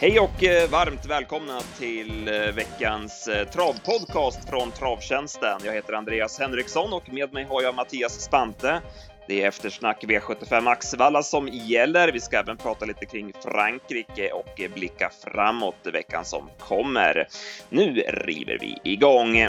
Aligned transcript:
Hej 0.00 0.20
och 0.20 0.44
eh, 0.44 0.70
varmt 0.70 1.06
välkomna 1.06 1.60
till 1.78 2.28
eh, 2.28 2.54
veckans 2.54 3.28
eh, 3.28 3.48
travpodcast 3.48 4.48
från 4.48 4.70
Travtjänsten. 4.70 5.60
Jag 5.64 5.72
heter 5.72 5.92
Andreas 5.92 6.38
Henriksson 6.38 6.92
och 6.92 7.12
med 7.12 7.32
mig 7.32 7.44
har 7.44 7.62
jag 7.62 7.74
Mattias 7.74 8.20
Spante. 8.20 8.80
Det 9.28 9.42
är 9.42 9.48
eftersnack 9.48 10.04
V75 10.04 10.70
Axevalla 10.70 11.22
som 11.22 11.48
gäller. 11.48 12.12
Vi 12.12 12.20
ska 12.20 12.38
även 12.38 12.56
prata 12.56 12.84
lite 12.84 13.06
kring 13.06 13.32
Frankrike 13.44 14.32
och 14.32 14.60
blicka 14.74 15.10
framåt 15.24 15.86
veckan 15.92 16.24
som 16.24 16.50
kommer. 16.58 17.26
Nu 17.68 17.94
river 18.00 18.58
vi 18.60 18.78
igång! 18.84 19.48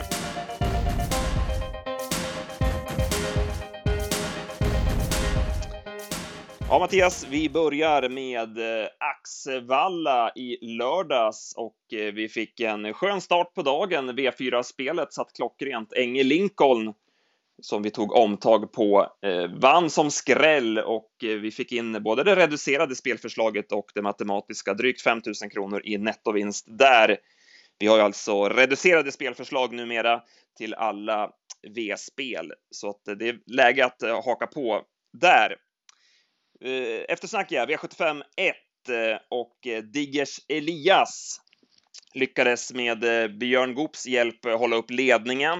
Ja, 6.72 6.78
Mattias, 6.78 7.26
vi 7.30 7.48
börjar 7.48 8.08
med 8.08 8.58
eh, 8.58 8.88
Axevalla 8.98 10.32
i 10.34 10.76
lördags 10.76 11.54
och 11.56 11.92
eh, 11.92 12.12
vi 12.14 12.28
fick 12.28 12.60
en 12.60 12.94
skön 12.94 13.20
start 13.20 13.54
på 13.54 13.62
dagen. 13.62 14.10
V4-spelet 14.10 15.12
satt 15.12 15.32
klockrent. 15.32 15.92
Enge 15.92 16.22
Lincoln, 16.22 16.94
som 17.62 17.82
vi 17.82 17.90
tog 17.90 18.12
omtag 18.12 18.72
på, 18.72 19.06
eh, 19.22 19.46
vann 19.60 19.90
som 19.90 20.10
skräll 20.10 20.78
och 20.78 21.10
vi 21.20 21.50
fick 21.50 21.72
in 21.72 22.02
både 22.02 22.24
det 22.24 22.36
reducerade 22.36 22.94
spelförslaget 22.94 23.72
och 23.72 23.86
det 23.94 24.02
matematiska, 24.02 24.74
drygt 24.74 25.02
5 25.02 25.20
000 25.42 25.50
kronor 25.50 25.82
i 25.84 25.98
nettovinst 25.98 26.66
där. 26.78 27.16
Vi 27.78 27.86
har 27.86 27.96
ju 27.96 28.02
alltså 28.02 28.48
reducerade 28.48 29.12
spelförslag 29.12 29.72
numera 29.72 30.22
till 30.58 30.74
alla 30.74 31.30
V-spel, 31.76 32.52
så 32.70 32.90
att 32.90 33.18
det 33.18 33.28
är 33.28 33.38
läge 33.46 33.84
att 33.84 34.24
haka 34.24 34.46
på 34.46 34.82
där. 35.20 35.56
Eh, 36.64 37.04
eftersnack 37.08 37.52
ja, 37.52 37.66
V75 37.66 38.22
1 38.36 38.54
eh, 38.88 39.18
och 39.28 39.66
eh, 39.66 39.82
Diggers 39.82 40.40
Elias 40.48 41.40
lyckades 42.14 42.72
med 42.72 42.98
Björn 43.38 43.74
Goops 43.74 44.06
hjälp 44.06 44.44
hålla 44.44 44.76
upp 44.76 44.90
ledningen. 44.90 45.58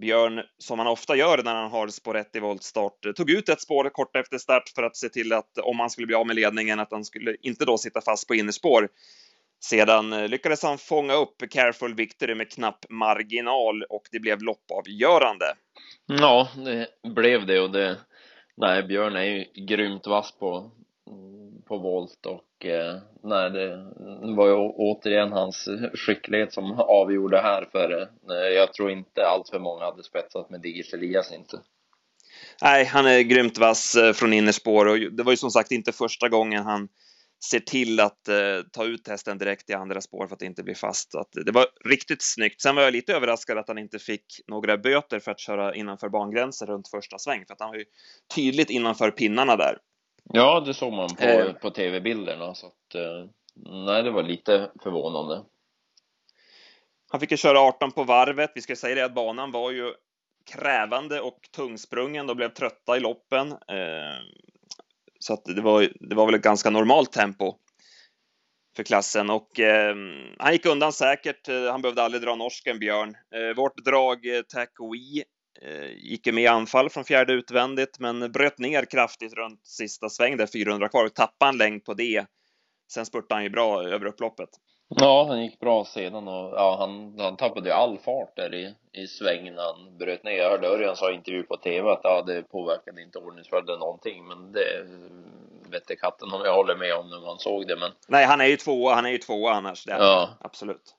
Björn, 0.00 0.42
som 0.58 0.78
han 0.78 0.88
ofta 0.88 1.16
gör 1.16 1.42
när 1.42 1.54
han 1.54 1.70
har 1.70 1.88
spår 1.88 2.16
1 2.16 2.36
i 2.36 2.40
voltstart, 2.40 3.16
tog 3.16 3.30
ut 3.30 3.48
ett 3.48 3.60
spår 3.60 3.90
kort 3.90 4.16
efter 4.16 4.38
start 4.38 4.68
för 4.74 4.82
att 4.82 4.96
se 4.96 5.08
till 5.08 5.32
att 5.32 5.58
om 5.58 5.80
han 5.80 5.90
skulle 5.90 6.06
bli 6.06 6.16
av 6.16 6.26
med 6.26 6.36
ledningen, 6.36 6.80
att 6.80 6.92
han 6.92 7.04
skulle 7.04 7.36
inte 7.40 7.64
då 7.64 7.78
sitta 7.78 8.00
fast 8.00 8.28
på 8.28 8.34
innerspår. 8.34 8.88
Sedan 9.64 10.26
lyckades 10.26 10.62
han 10.62 10.78
fånga 10.78 11.14
upp 11.14 11.50
Careful 11.50 11.94
Victory 11.94 12.34
med 12.34 12.50
knapp 12.50 12.84
marginal 12.88 13.82
och 13.82 14.02
det 14.10 14.20
blev 14.20 14.42
loppavgörande. 14.42 15.54
Ja, 16.06 16.48
det 16.64 16.88
blev 17.14 17.46
det 17.46 17.60
och 17.60 17.70
det 17.70 17.96
Nej, 18.56 18.82
Björn 18.82 19.16
är 19.16 19.22
ju 19.22 19.44
grymt 19.54 20.06
vass 20.06 20.32
på, 20.32 20.70
på 21.68 21.78
volt 21.78 22.26
och 22.26 22.66
eh, 22.66 22.98
nej, 23.22 23.50
det 23.50 23.76
var 24.36 24.46
ju 24.46 24.54
återigen 24.54 25.32
hans 25.32 25.68
skicklighet 25.94 26.52
som 26.52 26.72
avgjorde 26.80 27.40
här 27.40 27.68
för 27.72 28.02
eh, 28.30 28.36
jag 28.36 28.72
tror 28.72 28.90
inte 28.90 29.26
allt 29.26 29.48
för 29.48 29.58
många 29.58 29.84
hade 29.84 30.02
spetsat 30.02 30.50
med 30.50 30.60
Digis 30.60 30.94
Elias 30.94 31.32
inte. 31.32 31.60
Nej, 32.62 32.84
han 32.84 33.06
är 33.06 33.20
grymt 33.20 33.58
vass 33.58 33.94
eh, 33.94 34.12
från 34.12 34.32
innerspår 34.32 34.86
och 34.86 34.98
det 34.98 35.22
var 35.22 35.32
ju 35.32 35.36
som 35.36 35.50
sagt 35.50 35.70
inte 35.70 35.92
första 35.92 36.28
gången 36.28 36.64
han 36.64 36.88
ser 37.50 37.60
till 37.60 38.00
att 38.00 38.28
eh, 38.28 38.36
ta 38.72 38.84
ut 38.84 39.08
hästen 39.08 39.38
direkt 39.38 39.70
i 39.70 39.74
andra 39.74 40.00
spår 40.00 40.26
för 40.26 40.34
att 40.34 40.42
inte 40.42 40.62
bli 40.62 40.74
fast. 40.74 41.14
Att 41.14 41.28
det 41.32 41.52
var 41.52 41.66
riktigt 41.84 42.22
snyggt. 42.22 42.60
Sen 42.60 42.74
var 42.74 42.82
jag 42.82 42.92
lite 42.92 43.14
överraskad 43.14 43.58
att 43.58 43.68
han 43.68 43.78
inte 43.78 43.98
fick 43.98 44.24
några 44.46 44.76
böter 44.76 45.20
för 45.20 45.30
att 45.30 45.40
köra 45.40 45.74
innanför 45.74 46.08
bangränsen 46.08 46.68
runt 46.68 46.88
första 46.88 47.18
sväng, 47.18 47.46
för 47.46 47.54
att 47.54 47.60
han 47.60 47.70
var 47.70 47.76
ju 47.76 47.84
tydligt 48.34 48.70
innanför 48.70 49.10
pinnarna 49.10 49.56
där. 49.56 49.78
Ja, 50.32 50.60
det 50.60 50.74
såg 50.74 50.92
man 50.92 51.08
på, 51.08 51.24
eh. 51.24 51.52
på 51.52 51.70
tv-bilderna, 51.70 52.54
så 52.54 52.66
att 52.66 52.94
eh, 52.94 53.30
nej, 53.86 54.02
det 54.02 54.10
var 54.10 54.22
lite 54.22 54.70
förvånande. 54.82 55.42
Han 57.08 57.20
fick 57.20 57.30
ju 57.30 57.36
köra 57.36 57.60
18 57.60 57.92
på 57.92 58.04
varvet. 58.04 58.52
Vi 58.54 58.60
ska 58.60 58.76
säga 58.76 58.94
det 58.94 59.04
att 59.04 59.14
banan 59.14 59.50
var 59.50 59.70
ju 59.70 59.94
krävande 60.44 61.20
och 61.20 61.48
tungsprungen. 61.56 62.26
De 62.26 62.36
blev 62.36 62.48
trötta 62.48 62.96
i 62.96 63.00
loppen. 63.00 63.52
Eh, 63.52 64.20
så 65.24 65.34
att 65.34 65.44
det 65.44 65.60
var, 65.60 65.88
det 66.08 66.14
var 66.14 66.26
väl 66.26 66.34
ett 66.34 66.42
ganska 66.42 66.70
normalt 66.70 67.12
tempo 67.12 67.54
för 68.76 68.82
klassen 68.82 69.30
och 69.30 69.60
eh, 69.60 69.96
han 70.38 70.52
gick 70.52 70.66
undan 70.66 70.92
säkert. 70.92 71.48
Eh, 71.48 71.70
han 71.70 71.82
behövde 71.82 72.02
aldrig 72.02 72.22
dra 72.22 72.34
norsken, 72.34 72.78
Björn. 72.78 73.14
Eh, 73.34 73.56
vårt 73.56 73.84
drag 73.84 74.26
eh, 74.26 74.42
Tack 74.42 74.70
We 74.80 75.22
eh, 75.68 75.92
gick 75.92 76.26
med 76.26 76.44
i 76.44 76.46
anfall 76.46 76.90
från 76.90 77.04
fjärde 77.04 77.32
utvändigt, 77.32 77.98
men 77.98 78.32
bröt 78.32 78.58
ner 78.58 78.84
kraftigt 78.84 79.34
runt 79.34 79.66
sista 79.66 80.08
sväng 80.08 80.36
där 80.36 80.46
400 80.46 80.88
kvar 80.88 81.04
och 81.04 81.14
tappade 81.14 81.48
en 81.48 81.58
längd 81.58 81.84
på 81.84 81.94
det. 81.94 82.26
Sen 82.92 83.06
spurtade 83.06 83.34
han 83.34 83.44
ju 83.44 83.50
bra 83.50 83.88
över 83.88 84.06
upploppet. 84.06 84.50
Ja, 84.88 85.26
han 85.28 85.42
gick 85.42 85.60
bra 85.60 85.84
sedan 85.84 86.28
och 86.28 86.54
ja, 86.54 86.76
han, 86.78 87.14
han 87.18 87.36
tappade 87.36 87.68
ju 87.68 87.74
all 87.74 87.98
fart 87.98 88.36
där 88.36 88.54
i, 88.54 88.74
i 88.92 89.06
svängen 89.06 89.54
när 89.54 89.62
han 89.62 89.98
bröt 89.98 90.24
ner. 90.24 90.32
Jag 90.32 90.50
hörde 90.50 90.68
Örjan 90.68 90.96
sa 90.96 91.10
i 91.10 91.14
intervju 91.14 91.42
på 91.42 91.56
TV 91.56 91.90
att 91.90 92.00
ja, 92.02 92.22
det 92.22 92.42
påverkade 92.42 93.02
inte 93.02 93.18
ordningsföljden 93.18 93.78
någonting, 93.78 94.28
men 94.28 94.52
det 94.52 94.86
vette 95.70 95.96
katten 95.96 96.32
om 96.32 96.40
jag 96.44 96.54
håller 96.54 96.76
med 96.76 96.94
om 96.94 97.10
när 97.10 97.20
man 97.20 97.38
såg 97.38 97.66
det, 97.66 97.76
men. 97.76 97.90
Nej, 98.08 98.24
han 98.24 98.40
är 98.40 98.46
ju 98.46 98.56
tvåa, 98.56 98.94
han 98.94 99.06
är 99.06 99.10
ju 99.10 99.18
tvåa 99.18 99.52
annars. 99.52 99.84
Det 99.84 99.92
ja. 99.92 100.30
Absolut. 100.40 100.94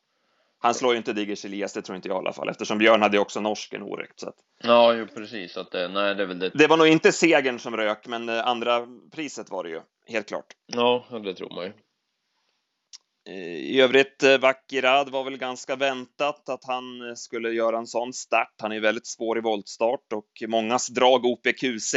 Han 0.59 0.73
slår 0.73 0.91
ju 0.91 0.97
inte 0.97 1.13
Diggers 1.13 1.45
Elias, 1.45 1.73
det 1.73 1.81
tror 1.81 1.95
inte 1.95 2.07
jag 2.07 2.17
i 2.17 2.19
alla 2.19 2.33
fall, 2.33 2.49
eftersom 2.49 2.77
Björn 2.77 3.01
hade 3.01 3.17
ju 3.17 3.21
också 3.21 3.41
norsken 3.41 3.81
oräckt. 3.81 4.19
Så 4.19 4.29
att... 4.29 4.35
Ja, 4.63 4.93
ju 4.93 5.07
precis. 5.07 5.57
Att, 5.57 5.73
nej, 5.73 6.15
det, 6.15 6.33
det. 6.33 6.49
det 6.49 6.67
var 6.67 6.77
nog 6.77 6.87
inte 6.87 7.11
segern 7.11 7.59
som 7.59 7.77
rök, 7.77 8.07
men 8.07 8.29
eh, 8.29 8.47
andra 8.47 8.87
priset 9.11 9.49
var 9.49 9.63
det 9.63 9.69
ju, 9.69 9.81
helt 10.07 10.27
klart. 10.27 10.45
Ja, 10.65 11.05
det 11.23 11.33
tror 11.33 11.49
man 11.55 11.65
ju. 11.65 11.73
Eh, 13.29 13.55
I 13.55 13.81
övrigt, 13.81 14.23
eh, 14.23 14.37
Vakirad 14.37 15.09
var 15.09 15.23
väl 15.23 15.37
ganska 15.37 15.75
väntat 15.75 16.49
att 16.49 16.65
han 16.67 17.09
eh, 17.09 17.13
skulle 17.15 17.49
göra 17.49 17.77
en 17.77 17.87
sån 17.87 18.13
start. 18.13 18.53
Han 18.61 18.71
är 18.71 18.79
väldigt 18.79 19.07
svår 19.07 19.37
i 19.37 19.41
voltstart 19.41 20.13
och 20.13 20.49
mångas 20.49 20.87
drag 20.87 21.25
OPQC, 21.25 21.95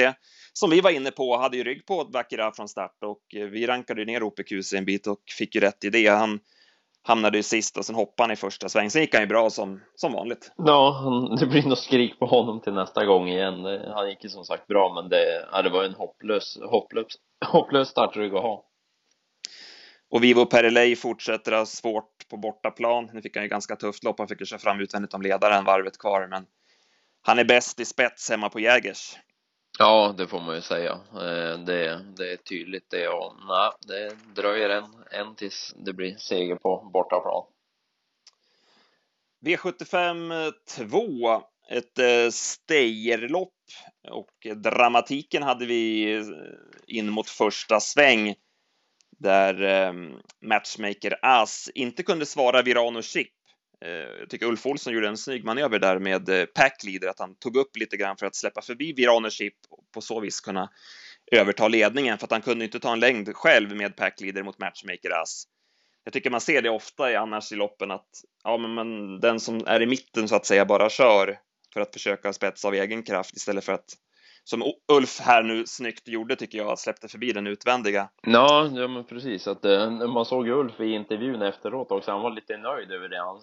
som 0.53 0.71
vi 0.71 0.81
var 0.81 0.91
inne 0.91 1.11
på, 1.11 1.37
hade 1.37 1.57
ju 1.57 1.65
rygg 1.65 1.87
på 1.87 2.05
Vakirad 2.13 2.57
från 2.57 2.69
start 2.69 2.97
och 3.05 3.23
vi 3.31 3.67
rankade 3.67 4.05
ner 4.05 4.23
OPQC 4.23 4.73
en 4.75 4.85
bit 4.85 5.07
och 5.07 5.23
fick 5.39 5.55
ju 5.55 5.61
rätt 5.61 5.85
i 5.85 5.91
det. 5.91 6.07
Han 6.07 6.41
hamnade 7.03 7.37
ju 7.37 7.43
sist 7.43 7.77
och 7.77 7.85
sen 7.85 7.95
hoppade 7.95 8.23
han 8.23 8.31
i 8.31 8.37
första 8.37 8.69
sväng. 8.69 8.91
Sen 8.91 9.03
gick 9.03 9.15
han 9.15 9.23
ju 9.23 9.27
bra 9.27 9.51
som, 9.51 9.81
som 9.95 10.13
vanligt. 10.13 10.53
Ja, 10.57 11.37
det 11.41 11.47
blir 11.47 11.63
nog 11.63 11.79
skrik 11.79 12.19
på 12.19 12.27
honom 12.27 12.61
till 12.61 12.73
nästa 12.73 13.05
gång 13.05 13.29
igen. 13.29 13.65
Han 13.95 14.09
gick 14.09 14.25
ju 14.25 14.31
som 14.31 14.45
sagt 14.45 14.67
bra, 14.67 14.93
men 14.95 15.09
det, 15.09 15.49
ja, 15.53 15.63
det 15.63 15.71
var 15.71 15.85
en 15.85 15.95
hopplös, 15.95 16.59
hopplös, 16.71 17.07
hopplös 17.47 17.89
startrygg 17.89 18.35
att 18.35 18.43
ha. 18.43 18.68
Och 20.11 20.25
Vivo 20.25 20.47
Pereley 20.47 20.97
fortsätter 20.97 21.53
ha 21.53 21.67
svårt 21.67 22.29
på 22.29 22.37
bortaplan. 22.37 23.11
Nu 23.13 23.23
fick 23.23 23.37
han 23.37 23.45
ju 23.45 23.49
ganska 23.49 23.77
tufft 23.77 24.05
lopp. 24.05 24.19
Han 24.19 24.29
fick 24.29 24.41
ju 24.41 24.47
köra 24.47 24.59
fram 24.59 24.81
utvändigt 24.81 25.15
om 25.15 25.23
ledaren 25.23 25.65
varvet 25.65 25.99
kvar, 25.99 26.27
men 26.31 26.47
han 27.23 27.39
är 27.39 27.45
bäst 27.45 27.81
i 27.81 27.85
spets 27.85 28.31
hemma 28.31 28.49
på 28.49 28.61
Jägers. 28.61 29.17
Ja, 29.79 30.15
det 30.19 30.27
får 30.27 30.41
man 30.41 30.55
ju 30.55 30.61
säga. 30.61 30.93
Eh, 31.13 31.59
det, 31.59 32.01
det 32.17 32.33
är 32.33 32.37
tydligt 32.37 32.91
det 32.91 33.09
och 33.09 33.35
nej, 33.49 33.71
det 33.81 34.17
dröjer 34.43 34.69
en, 34.69 34.85
en 35.11 35.35
tills 35.35 35.75
det 35.77 35.93
blir 35.93 36.17
seger 36.17 36.57
på 36.57 36.91
bortaplan. 36.93 37.45
V75 39.45 40.53
2, 40.91 41.43
ett 41.71 41.99
eh, 41.99 42.31
Steyerlopp 42.31 43.55
och 44.11 44.57
dramatiken 44.57 45.43
hade 45.43 45.67
vi 45.67 46.25
in 46.87 47.11
mot 47.11 47.29
första 47.29 47.81
sväng 47.81 48.35
där 49.19 49.63
eh, 49.63 49.93
matchmaker 50.43 51.19
As 51.23 51.71
inte 51.75 52.03
kunde 52.03 52.27
svara 52.27 52.63
Virano 52.63 53.03
Chip. 53.03 53.33
Eh, 53.85 53.91
jag 53.91 54.31
tycker 54.31 54.47
Ulf 54.47 54.67
Olsson 54.67 54.93
gjorde 54.93 55.09
en 55.09 55.17
snygg 55.17 55.45
manöver 55.45 55.79
där 55.79 55.99
med 55.99 56.29
eh, 56.29 56.45
Packleader, 56.45 57.09
att 57.09 57.19
han 57.19 57.35
tog 57.35 57.57
upp 57.57 57.77
lite 57.77 57.97
grann 57.97 58.17
för 58.17 58.27
att 58.27 58.35
släppa 58.35 58.63
förbi 58.63 58.93
Virano 58.93 59.31
Chip 59.31 59.55
och 59.71 59.85
på 59.95 60.01
så 60.01 60.21
vis 60.21 60.41
kunna 60.41 60.71
överta 61.33 61.69
ledningen, 61.69 62.19
för 62.19 62.27
att 62.27 62.31
han 62.31 62.43
kunde 62.43 62.65
inte 62.65 62.81
ta 62.81 62.93
en 62.93 63.01
längd 63.01 63.37
själv 63.37 63.77
med 63.77 63.97
Packleader 63.97 64.43
mot 64.43 64.59
matchmaker 64.59 65.23
As. 65.23 65.45
Jag 66.05 66.13
tycker 66.13 66.31
man 66.31 66.41
ser 66.41 66.63
det 66.63 66.71
ofta 66.71 67.13
i 67.13 67.17
annars 67.17 67.53
i 67.53 67.57
loppen 67.57 67.91
att 67.91 68.09
ja, 68.45 68.59
men, 68.59 68.75
men 68.75 69.21
den 69.21 69.41
som 69.41 69.67
är 69.67 69.83
i 69.83 69.87
mitten 69.87 70.29
så 70.29 70.37
att 70.37 70.47
säga 70.47 70.65
bara 70.65 70.91
kör 70.91 71.39
för 71.75 71.81
att 71.81 71.93
försöka 71.93 72.33
spetsa 72.33 72.69
av 72.69 72.75
egen 72.75 73.03
kraft 73.03 73.37
istället 73.37 73.65
för 73.65 73.73
att 73.73 73.95
som 74.49 74.63
Ulf 74.93 75.21
här 75.21 75.43
nu 75.43 75.67
snyggt 75.67 76.09
gjorde 76.09 76.37
tycker 76.37 76.59
jag, 76.59 76.79
släppte 76.79 77.09
förbi 77.09 77.33
den 77.33 77.47
utvändiga. 77.47 78.09
Ja, 78.23 78.71
ja 78.75 78.89
men 78.89 79.05
precis. 79.05 79.47
Att, 79.47 79.65
eh, 79.65 79.91
man 79.91 80.25
såg 80.25 80.49
Ulf 80.49 80.81
i 80.81 80.93
intervjun 80.93 81.43
efteråt 81.43 81.93
också, 81.93 82.11
han 82.11 82.21
var 82.21 82.31
lite 82.31 82.57
nöjd 82.57 82.91
över 82.91 83.09
det. 83.09 83.19
Han 83.19 83.41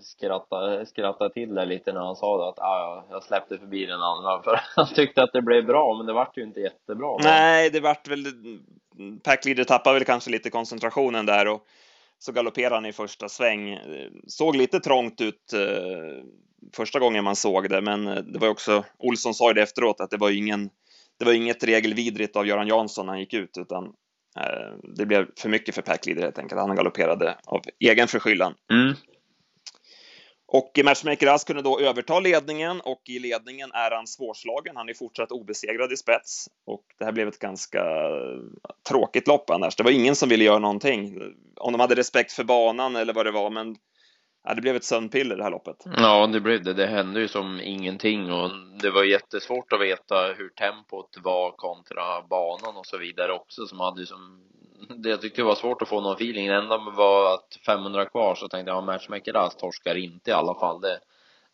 skrattade, 0.00 0.86
skrattade 0.86 1.34
till 1.34 1.54
det 1.54 1.64
lite 1.64 1.92
när 1.92 2.00
han 2.00 2.16
sa 2.16 2.38
det, 2.38 2.48
att 2.48 2.58
ah, 2.58 3.04
jag 3.10 3.22
släppte 3.22 3.58
förbi 3.58 3.86
den 3.86 4.00
andra. 4.00 4.42
För 4.44 4.60
han 4.76 4.94
tyckte 4.94 5.22
att 5.22 5.32
det 5.32 5.42
blev 5.42 5.66
bra, 5.66 5.94
men 5.96 6.06
det 6.06 6.12
vart 6.12 6.36
ju 6.36 6.42
inte 6.42 6.60
jättebra. 6.60 7.16
Nej, 7.22 7.70
det 7.70 7.80
vart 7.80 8.08
väl... 8.08 8.24
Packleader 9.22 9.64
tappade 9.64 9.94
väl 9.94 10.04
kanske 10.04 10.30
lite 10.30 10.50
koncentrationen 10.50 11.26
där 11.26 11.48
och 11.48 11.62
så 12.18 12.32
galopperade 12.32 12.74
han 12.74 12.86
i 12.86 12.92
första 12.92 13.28
sväng. 13.28 13.78
Såg 14.26 14.56
lite 14.56 14.80
trångt 14.80 15.20
ut 15.20 15.52
eh, 15.52 16.24
första 16.72 16.98
gången 16.98 17.24
man 17.24 17.36
såg 17.36 17.68
det, 17.68 17.80
men 17.80 18.06
eh, 18.06 18.16
det 18.16 18.38
var 18.38 18.48
också, 18.48 18.84
Olsson 18.98 19.34
sa 19.34 19.50
ju 19.50 19.54
det 19.54 19.62
efteråt, 19.62 20.00
att 20.00 20.10
det 20.10 20.16
var 20.16 20.30
ingen, 20.30 20.70
det 21.18 21.24
var 21.24 21.32
inget 21.32 21.64
regelvidrigt 21.64 22.36
av 22.36 22.46
Göran 22.46 22.68
Jansson 22.68 23.06
när 23.06 23.12
han 23.12 23.20
gick 23.20 23.34
ut, 23.34 23.58
utan 23.58 23.92
Eh, 24.40 24.72
det 24.82 25.06
blev 25.06 25.26
för 25.36 25.48
mycket 25.48 25.74
för 25.74 25.82
Per 25.82 25.96
Klider 25.96 26.22
helt 26.22 26.38
enkelt. 26.38 26.60
Han 26.60 26.76
galopperade 26.76 27.36
av 27.44 27.62
egen 27.80 28.08
förskyllan. 28.08 28.54
Mm. 28.70 28.94
Och 30.50 30.80
Matchmaker 30.84 31.26
Ask 31.26 31.46
kunde 31.46 31.62
då 31.62 31.80
överta 31.80 32.20
ledningen 32.20 32.80
och 32.80 33.02
i 33.08 33.18
ledningen 33.18 33.70
är 33.72 33.90
han 33.90 34.06
svårslagen. 34.06 34.76
Han 34.76 34.88
är 34.88 34.94
fortsatt 34.94 35.32
obesegrad 35.32 35.92
i 35.92 35.96
spets 35.96 36.48
och 36.66 36.84
det 36.98 37.04
här 37.04 37.12
blev 37.12 37.28
ett 37.28 37.38
ganska 37.38 37.84
tråkigt 38.88 39.26
lopp 39.26 39.50
annars. 39.50 39.76
Det 39.76 39.82
var 39.82 39.90
ingen 39.90 40.16
som 40.16 40.28
ville 40.28 40.44
göra 40.44 40.58
någonting. 40.58 41.18
Om 41.56 41.72
de 41.72 41.80
hade 41.80 41.94
respekt 41.94 42.32
för 42.32 42.44
banan 42.44 42.96
eller 42.96 43.12
vad 43.12 43.26
det 43.26 43.30
var, 43.30 43.50
men 43.50 43.76
ja, 44.48 44.54
det 44.54 44.62
blev 44.62 44.76
ett 44.76 44.84
sömnpiller 44.84 45.36
det 45.36 45.42
här 45.42 45.50
loppet. 45.50 45.76
Ja, 45.96 46.26
det 46.26 46.40
blev 46.40 46.62
det. 46.62 46.72
Det 46.72 46.86
hände 46.86 47.20
ju 47.20 47.28
som 47.28 47.60
ingenting 47.60 48.32
och 48.32 48.50
det 48.82 48.90
var 48.90 49.04
jättesvårt 49.04 49.72
att 49.72 49.80
veta 49.80 50.14
hur 50.36 50.48
tempot 50.48 51.16
var 51.22 51.50
kontra 51.50 52.22
banan 52.30 52.76
och 52.76 52.86
så 52.86 52.98
vidare 52.98 53.32
också 53.32 53.66
som 53.66 53.80
hade 53.80 54.06
som 54.06 54.44
det 54.96 55.08
jag 55.08 55.20
tyckte 55.20 55.42
var 55.42 55.54
svårt 55.54 55.82
att 55.82 55.88
få 55.88 56.00
någon 56.00 56.14
feeling. 56.14 56.48
Det 56.48 56.54
enda 56.54 56.78
var 56.96 57.34
att 57.34 57.58
500 57.66 58.04
kvar 58.04 58.34
så 58.34 58.48
tänkte 58.48 58.70
jag, 58.70 58.76
ja, 58.76 58.80
Matchmaker 58.80 59.36
Ass 59.36 59.56
torskar 59.56 59.94
inte 59.94 60.30
i 60.30 60.34
alla 60.34 60.54
fall. 60.54 60.80
Det, 60.80 61.00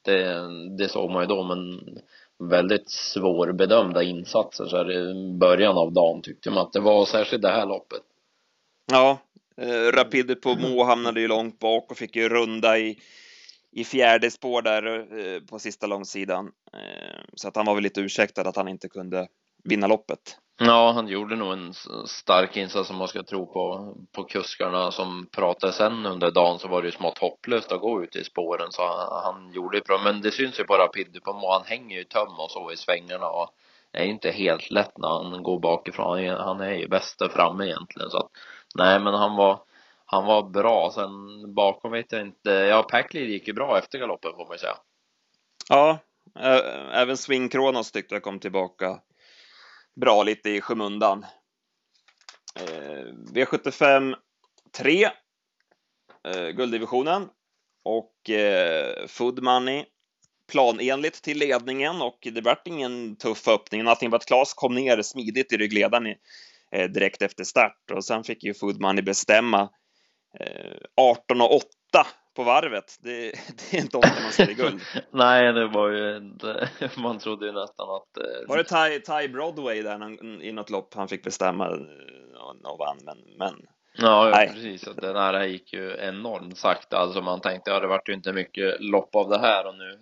det, 0.02 0.48
det 0.78 0.88
såg 0.88 1.10
man 1.10 1.22
ju 1.22 1.26
då, 1.26 1.42
men 1.42 1.80
väldigt 2.38 2.90
svårbedömda 2.90 4.02
insatser 4.02 4.66
så 4.66 4.76
här 4.76 4.92
i 4.92 5.32
början 5.38 5.78
av 5.78 5.92
dagen 5.92 6.22
tyckte 6.22 6.50
man 6.50 6.58
att 6.58 6.72
det 6.72 6.80
var, 6.80 7.04
särskilt 7.04 7.42
det 7.42 7.48
här 7.48 7.66
loppet. 7.66 8.02
Ja, 8.92 9.18
eh, 9.60 9.92
Rapid 9.92 10.42
på 10.42 10.54
Mo 10.54 10.84
hamnade 10.84 11.20
ju 11.20 11.28
långt 11.28 11.58
bak 11.58 11.90
och 11.90 11.96
fick 11.96 12.16
ju 12.16 12.28
runda 12.28 12.78
i, 12.78 12.98
i 13.72 13.84
fjärde 13.84 14.30
spår 14.30 14.62
där 14.62 14.98
eh, 15.18 15.40
på 15.40 15.58
sista 15.58 15.86
långsidan. 15.86 16.52
Eh, 16.72 17.20
så 17.34 17.48
att 17.48 17.56
han 17.56 17.66
var 17.66 17.74
väl 17.74 17.82
lite 17.82 18.00
ursäktad 18.00 18.48
att 18.48 18.56
han 18.56 18.68
inte 18.68 18.88
kunde 18.88 19.28
vinna 19.64 19.86
loppet. 19.86 20.38
Ja, 20.58 20.92
han 20.92 21.08
gjorde 21.08 21.36
nog 21.36 21.52
en 21.52 21.74
stark 22.06 22.56
insats 22.56 22.88
som 22.88 22.96
man 22.96 23.08
ska 23.08 23.22
tro 23.22 23.46
på, 23.46 23.94
på 24.12 24.24
kuskarna 24.24 24.90
som 24.90 25.26
pratade 25.32 25.72
sen 25.72 26.06
under 26.06 26.30
dagen 26.30 26.58
så 26.58 26.68
var 26.68 26.82
det 26.82 26.88
ju 26.88 26.92
smått 26.92 27.18
hopplöst 27.18 27.72
att 27.72 27.80
gå 27.80 28.04
ut 28.04 28.16
i 28.16 28.24
spåren 28.24 28.66
så 28.70 28.82
han, 28.86 29.22
han 29.24 29.52
gjorde 29.52 29.78
det 29.78 29.84
bra. 29.84 30.00
Men 30.04 30.20
det 30.20 30.30
syns 30.30 30.60
ju 30.60 30.64
på 30.64 30.74
Rapid 30.74 31.22
på 31.24 31.50
han 31.52 31.64
hänger 31.64 31.98
ju 31.98 32.04
töm 32.04 32.38
och 32.38 32.50
så 32.50 32.72
i 32.72 32.76
svängarna 32.76 33.26
och 33.26 33.50
det 33.94 34.00
är 34.00 34.04
inte 34.04 34.30
helt 34.30 34.70
lätt 34.70 34.98
när 34.98 35.08
han 35.08 35.42
går 35.42 35.60
bakifrån. 35.60 36.28
Han 36.28 36.60
är 36.60 36.74
ju 36.74 36.88
bäst 36.88 37.18
där 37.18 37.28
framme 37.28 37.64
egentligen 37.64 38.10
så 38.10 38.18
att 38.18 38.30
nej, 38.74 39.00
men 39.00 39.14
han 39.14 39.36
var 39.36 39.62
han 40.04 40.24
var 40.24 40.42
bra. 40.42 40.90
Sen 40.94 41.10
bakom 41.54 41.92
vet 41.92 42.12
jag 42.12 42.20
inte. 42.20 42.50
Ja, 42.50 42.82
Packley 42.82 43.24
gick 43.24 43.48
ju 43.48 43.54
bra 43.54 43.78
efter 43.78 43.98
galoppen 43.98 44.32
får 44.32 44.46
man 44.46 44.54
ju 44.54 44.58
säga. 44.58 44.76
Ja, 45.68 45.98
även 46.92 47.16
Swing 47.16 47.48
Kronos 47.48 47.92
tyckte 47.92 48.14
jag 48.14 48.22
kom 48.22 48.38
tillbaka 48.38 49.00
bra 50.00 50.22
lite 50.22 50.50
i 50.50 50.60
skymundan. 50.60 51.26
Eh, 52.60 53.04
V75 53.34 54.14
3, 54.72 55.04
eh, 56.24 56.48
gulddivisionen 56.48 57.28
och 57.84 58.30
eh, 58.30 59.06
Food 59.06 59.42
Money 59.42 59.84
planenligt 60.52 61.22
till 61.22 61.38
ledningen 61.38 62.02
och 62.02 62.18
det 62.32 62.40
vart 62.40 62.66
ingen 62.66 63.16
tuff 63.16 63.48
öppning. 63.48 63.86
Allting 63.86 64.10
var 64.10 64.18
att 64.18 64.26
Klas 64.26 64.54
kom 64.54 64.74
ner 64.74 65.02
smidigt 65.02 65.52
i 65.52 65.56
ryggledaren 65.56 66.06
eh, 66.72 66.90
direkt 66.90 67.22
efter 67.22 67.44
start 67.44 67.90
och 67.92 68.04
sen 68.04 68.24
fick 68.24 68.44
ju 68.44 68.54
Food 68.54 68.80
Money 68.80 69.02
bestämma 69.02 69.68
18 70.96 71.40
och 71.40 71.56
8 71.56 71.66
på 72.36 72.42
varvet. 72.42 72.98
Det, 73.00 73.10
det 73.70 73.76
är 73.76 73.80
inte 73.80 73.96
ofta 73.96 74.22
man 74.22 74.32
ser 74.32 74.54
guld. 74.54 74.80
Nej, 75.10 75.52
det 75.52 75.66
var 75.66 75.88
ju 75.88 76.16
inte, 76.16 76.68
man 76.96 77.18
trodde 77.18 77.46
ju 77.46 77.52
nästan 77.52 77.90
att... 77.90 78.16
Eh, 78.16 78.48
var 78.48 78.56
det 78.56 78.64
Ty, 78.64 79.00
Ty 79.00 79.28
Broadway 79.28 79.82
där 79.82 80.42
i 80.42 80.52
något 80.52 80.70
lopp 80.70 80.94
han 80.94 81.08
fick 81.08 81.24
bestämma 81.24 81.66
eh, 81.66 82.70
och 82.70 82.78
vann, 82.78 82.98
men, 83.04 83.18
men 83.38 83.54
Ja, 83.96 84.30
ja 84.30 84.52
precis. 84.52 84.86
Och 84.86 84.96
den 84.96 85.16
här 85.16 85.44
gick 85.44 85.72
ju 85.72 85.96
enormt 85.98 86.58
sakta. 86.58 86.96
Alltså 86.96 87.20
man 87.20 87.40
tänkte, 87.40 87.70
ja 87.70 87.80
det 87.80 87.86
vart 87.86 88.08
ju 88.08 88.12
inte 88.12 88.32
mycket 88.32 88.80
lopp 88.80 89.14
av 89.14 89.28
det 89.28 89.38
här 89.38 89.66
och 89.66 89.74
nu 89.74 89.98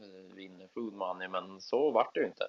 Food 0.75 0.95
Money, 0.95 1.29
men 1.29 1.61
så 1.61 1.91
vart 1.91 2.15
det 2.15 2.21
ju 2.21 2.27
inte. 2.27 2.45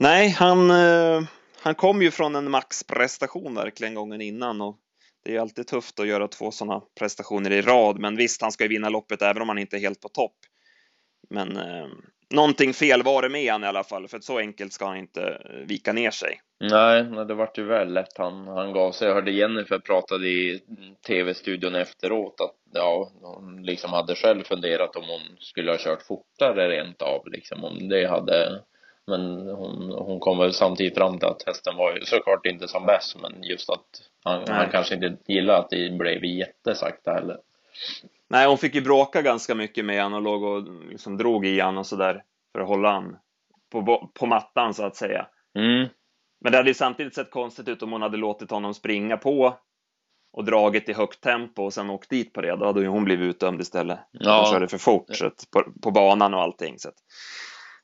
Nej, 0.00 0.28
han, 0.28 0.70
eh, 0.70 1.22
han 1.60 1.74
kom 1.74 2.02
ju 2.02 2.10
från 2.10 2.36
en 2.36 2.50
maxprestation 2.50 3.54
verkligen 3.54 3.94
gången 3.94 4.20
innan 4.20 4.60
och 4.60 4.78
det 5.24 5.36
är 5.36 5.40
alltid 5.40 5.66
tufft 5.66 6.00
att 6.00 6.06
göra 6.06 6.28
två 6.28 6.50
sådana 6.50 6.82
prestationer 6.98 7.50
i 7.50 7.62
rad, 7.62 7.98
men 7.98 8.16
visst, 8.16 8.42
han 8.42 8.52
ska 8.52 8.64
ju 8.64 8.68
vinna 8.68 8.88
loppet 8.88 9.22
även 9.22 9.42
om 9.42 9.48
han 9.48 9.58
inte 9.58 9.76
är 9.76 9.80
helt 9.80 10.00
på 10.00 10.08
topp. 10.08 10.36
Men 11.28 11.56
eh, 11.56 11.86
någonting 12.30 12.74
fel 12.74 13.02
var 13.02 13.22
det 13.22 13.28
med 13.28 13.52
han 13.52 13.64
i 13.64 13.66
alla 13.66 13.84
fall, 13.84 14.08
för 14.08 14.20
så 14.20 14.38
enkelt 14.38 14.72
ska 14.72 14.86
han 14.86 14.96
inte 14.96 15.22
eh, 15.22 15.66
vika 15.66 15.92
ner 15.92 16.10
sig. 16.10 16.40
Nej, 16.60 17.04
nej 17.04 17.24
det 17.24 17.34
vart 17.34 17.58
ju 17.58 17.64
väl 17.64 17.92
lätt 17.92 18.18
han, 18.18 18.48
han 18.48 18.72
gav 18.72 18.92
sig. 18.92 19.08
Jag 19.08 19.14
hörde 19.14 19.30
Jennifer 19.30 19.78
pratade 19.78 20.28
i 20.28 20.60
tv-studion 21.06 21.74
efteråt 21.74 22.40
att 22.40 22.54
ja, 22.72 23.10
hon 23.20 23.62
liksom 23.62 23.92
hade 23.92 24.14
själv 24.14 24.44
funderat 24.44 24.96
om 24.96 25.04
hon 25.08 25.36
skulle 25.40 25.70
ha 25.70 25.78
kört 25.78 26.02
fortare 26.02 26.68
rent 26.68 27.02
av, 27.02 27.28
liksom 27.28 27.64
om 27.64 27.88
det 27.88 28.08
hade 28.08 28.62
men 29.08 29.48
hon, 29.48 29.92
hon 29.92 30.20
kom 30.20 30.38
väl 30.38 30.52
samtidigt 30.52 30.94
fram 30.94 31.18
till 31.18 31.28
att 31.28 31.42
hästen 31.46 31.76
var 31.76 31.96
ju 31.96 32.04
såklart 32.04 32.46
inte 32.46 32.68
som 32.68 32.86
bäst, 32.86 33.16
men 33.22 33.42
just 33.42 33.70
att 33.70 33.86
han, 34.24 34.44
han 34.48 34.70
kanske 34.70 34.94
inte 34.94 35.16
gillade 35.26 35.58
att 35.58 35.70
det 35.70 35.98
blev 35.98 36.24
jättesakta 36.24 37.12
heller. 37.12 37.36
Nej, 38.30 38.46
hon 38.46 38.58
fick 38.58 38.74
ju 38.74 38.80
bråka 38.80 39.22
ganska 39.22 39.54
mycket 39.54 39.84
med 39.84 40.02
honom 40.02 40.16
och 40.16 40.22
låg 40.22 40.42
och 40.42 40.84
liksom 40.90 41.16
drog 41.16 41.46
i 41.46 41.60
honom 41.60 41.78
och 41.78 41.86
sådär 41.86 42.22
för 42.52 42.60
att 42.60 42.68
hålla 42.68 42.92
han 42.92 43.16
på, 43.72 44.10
på 44.14 44.26
mattan 44.26 44.74
så 44.74 44.84
att 44.84 44.96
säga. 44.96 45.26
Mm. 45.58 45.88
Men 46.40 46.52
det 46.52 46.58
hade 46.58 46.70
ju 46.70 46.74
samtidigt 46.74 47.14
sett 47.14 47.30
konstigt 47.30 47.68
ut 47.68 47.82
om 47.82 47.92
hon 47.92 48.02
hade 48.02 48.16
låtit 48.16 48.50
honom 48.50 48.74
springa 48.74 49.16
på 49.16 49.58
och 50.32 50.44
dragit 50.44 50.88
i 50.88 50.92
högt 50.92 51.20
tempo 51.20 51.62
och 51.62 51.72
sen 51.72 51.90
åkt 51.90 52.10
dit 52.10 52.32
på 52.32 52.40
det. 52.40 52.56
Då 52.56 52.66
hade 52.66 52.80
ju 52.80 52.86
hon 52.86 53.04
blivit 53.04 53.34
utdömd 53.34 53.60
istället. 53.60 53.98
Ja. 54.10 54.42
Hon 54.42 54.52
körde 54.52 54.68
för 54.68 54.78
fort 54.78 55.06
så 55.08 55.26
att, 55.26 55.48
på, 55.50 55.64
på 55.82 55.90
banan 55.90 56.34
och 56.34 56.42
allting. 56.42 56.78
Så 56.78 56.88
att, 56.88 56.94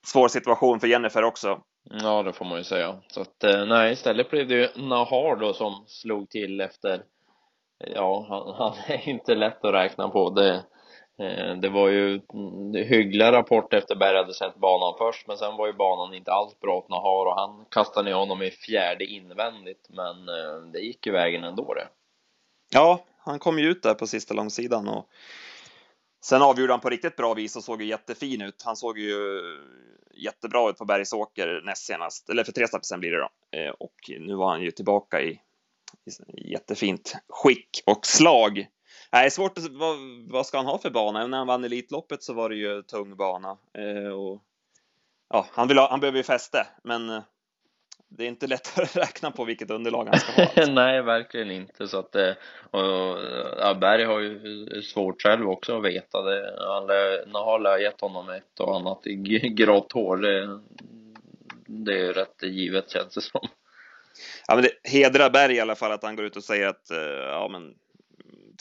svår 0.06 0.28
situation 0.28 0.80
för 0.80 0.86
Jennifer 0.86 1.24
också. 1.24 1.60
Ja, 1.90 2.22
det 2.22 2.32
får 2.32 2.44
man 2.44 2.58
ju 2.58 2.64
säga. 2.64 3.00
Så 3.08 3.20
att 3.20 3.44
eh, 3.44 3.66
nej, 3.66 3.92
istället 3.92 4.30
blev 4.30 4.48
det 4.48 4.54
ju 4.54 4.68
Nahar 4.76 5.36
då 5.36 5.52
som 5.52 5.84
slog 5.86 6.30
till 6.30 6.60
efter 6.60 7.02
Ja, 7.78 8.26
han, 8.28 8.54
han 8.54 8.96
är 8.96 9.08
inte 9.08 9.34
lätt 9.34 9.64
att 9.64 9.74
räkna 9.74 10.08
på. 10.08 10.30
Det, 10.30 10.54
eh, 11.18 11.56
det 11.56 11.68
var 11.68 11.88
ju 11.88 12.20
hyggliga 12.74 13.32
rapporter 13.32 13.76
efter 13.76 13.96
Berg 13.96 14.16
hade 14.16 14.34
sett 14.34 14.56
banan 14.56 14.94
först, 14.98 15.26
men 15.28 15.36
sen 15.36 15.56
var 15.56 15.66
ju 15.66 15.72
banan 15.72 16.14
inte 16.14 16.32
alls 16.32 16.60
bra 16.60 16.76
åt 16.76 16.88
Nahar 16.88 17.26
och 17.26 17.40
han 17.40 17.64
kastade 17.70 18.10
ner 18.10 18.16
honom 18.16 18.42
i 18.42 18.50
fjärde 18.50 19.04
invändigt, 19.04 19.88
men 19.88 20.28
eh, 20.28 20.70
det 20.72 20.78
gick 20.78 21.06
ju 21.06 21.12
vägen 21.12 21.44
ändå 21.44 21.74
det. 21.74 21.88
Ja, 22.72 23.04
han 23.18 23.38
kom 23.38 23.58
ju 23.58 23.70
ut 23.70 23.82
där 23.82 23.94
på 23.94 24.06
sista 24.06 24.34
långsidan 24.34 24.88
och 24.88 25.08
Sen 26.24 26.42
avgjorde 26.42 26.72
han 26.72 26.80
på 26.80 26.90
riktigt 26.90 27.16
bra 27.16 27.34
vis 27.34 27.56
och 27.56 27.64
såg 27.64 27.82
ju 27.82 27.88
jättefin 27.88 28.42
ut. 28.42 28.62
Han 28.64 28.76
såg 28.76 28.98
ju 28.98 29.40
jättebra 30.14 30.70
ut 30.70 30.78
på 30.78 30.84
Bergsåker 30.84 31.62
näst 31.64 31.86
senast, 31.86 32.28
eller 32.28 32.44
för 32.44 32.52
tre 32.52 32.66
sen 32.82 33.00
blir 33.00 33.10
det 33.10 33.18
då. 33.18 33.58
Eh, 33.58 33.70
och 33.70 33.94
nu 34.20 34.34
var 34.34 34.50
han 34.50 34.62
ju 34.62 34.70
tillbaka 34.70 35.22
i 35.22 35.40
jättefint 36.36 37.14
skick 37.28 37.82
och 37.86 38.06
slag. 38.06 38.66
Nej, 39.12 39.30
svårt 39.30 39.58
att, 39.58 39.68
vad, 39.70 39.96
vad 40.28 40.46
ska 40.46 40.56
han 40.56 40.66
ha 40.66 40.78
för 40.78 40.90
bana? 40.90 41.26
När 41.26 41.38
han 41.38 41.46
vann 41.46 41.64
Elitloppet 41.64 42.22
så 42.22 42.32
var 42.32 42.48
det 42.48 42.56
ju 42.56 42.82
tung 42.82 43.16
bana. 43.16 43.56
Eh, 43.78 44.12
och, 44.12 44.42
ja, 45.30 45.46
han, 45.52 45.68
vill 45.68 45.78
ha, 45.78 45.90
han 45.90 46.00
behöver 46.00 46.18
ju 46.18 46.22
fäste, 46.22 46.66
men 46.84 47.10
eh, 47.10 47.22
det 48.08 48.24
är 48.24 48.28
inte 48.28 48.46
lätt 48.46 48.78
att 48.78 48.96
räkna 48.96 49.30
på 49.30 49.44
vilket 49.44 49.70
underlag 49.70 50.04
han 50.04 50.18
ska 50.18 50.32
ha. 50.32 50.42
Alltså. 50.42 50.66
Nej, 50.72 51.02
verkligen 51.02 51.50
inte. 51.50 51.88
Så 51.88 51.98
att, 51.98 52.14
eh, 52.14 52.32
och, 52.70 53.18
ja, 53.58 53.74
Berg 53.80 54.04
har 54.04 54.20
ju 54.20 54.82
svårt 54.82 55.22
själv 55.22 55.48
också 55.48 55.76
att 55.76 55.84
veta 55.84 56.22
det. 56.22 56.56
Han 56.58 57.34
har 57.34 57.78
gett 57.78 58.00
honom 58.00 58.30
ett 58.30 58.60
och 58.60 58.76
annat 58.76 59.04
grått 59.56 59.92
hår. 59.92 60.16
Det, 60.16 60.60
det 61.66 62.06
är 62.06 62.12
rätt 62.12 62.42
givet 62.42 62.90
känns 62.90 63.14
det 63.14 63.20
som. 63.20 63.48
Ja, 64.46 64.54
men 64.54 64.64
det 64.64 64.90
hedrar 64.90 65.30
Berg 65.30 65.54
i 65.54 65.60
alla 65.60 65.74
fall 65.74 65.92
att 65.92 66.02
han 66.02 66.16
går 66.16 66.24
ut 66.24 66.36
och 66.36 66.44
säger 66.44 66.66
att 66.66 66.86
ja, 67.30 67.48
men 67.52 67.74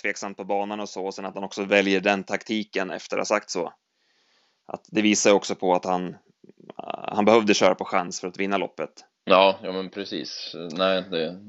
tveksamt 0.02 0.38
på 0.38 0.44
banan 0.44 0.80
och 0.80 0.90
så, 0.90 1.06
och 1.06 1.14
sen 1.14 1.26
att 1.26 1.36
han 1.36 1.44
också 1.44 1.64
väljer 1.64 2.00
den 2.00 2.24
taktiken 2.24 2.92
efter 2.92 3.18
att 3.18 3.22
ha 3.22 3.36
sagt 3.36 3.50
så. 3.50 3.74
Att 4.66 4.88
det 4.92 5.02
visar 5.02 5.34
också 5.34 5.56
på 5.56 5.74
att 5.74 5.86
han, 5.86 6.16
han 7.08 7.26
behövde 7.26 7.54
köra 7.54 7.76
på 7.76 7.86
chans 7.86 8.22
för 8.22 8.28
att 8.28 8.40
vinna 8.40 8.58
loppet. 8.58 9.06
Ja, 9.24 9.60
ja 9.64 9.72
men 9.72 9.90
precis. 9.90 10.56
Nej, 10.72 11.04
det 11.12 11.40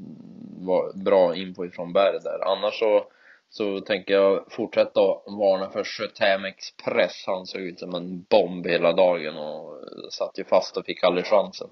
var 0.58 1.04
bra 1.04 1.36
info 1.36 1.64
ifrån 1.64 1.92
Berg 1.92 2.20
där. 2.20 2.52
Annars 2.52 2.78
så, 2.78 3.06
så 3.48 3.80
tänker 3.80 4.14
jag 4.14 4.52
fortsätta 4.52 5.00
varna 5.26 5.70
för 5.70 5.84
Sjötäm 5.84 6.44
Express. 6.44 7.24
Han 7.26 7.46
såg 7.46 7.60
ut 7.60 7.78
som 7.78 7.94
en 7.94 8.22
bomb 8.22 8.66
hela 8.66 8.92
dagen 8.92 9.36
och 9.36 9.84
satt 10.12 10.38
ju 10.38 10.44
fast 10.44 10.76
och 10.76 10.86
fick 10.86 11.04
aldrig 11.04 11.26
chansen. 11.26 11.68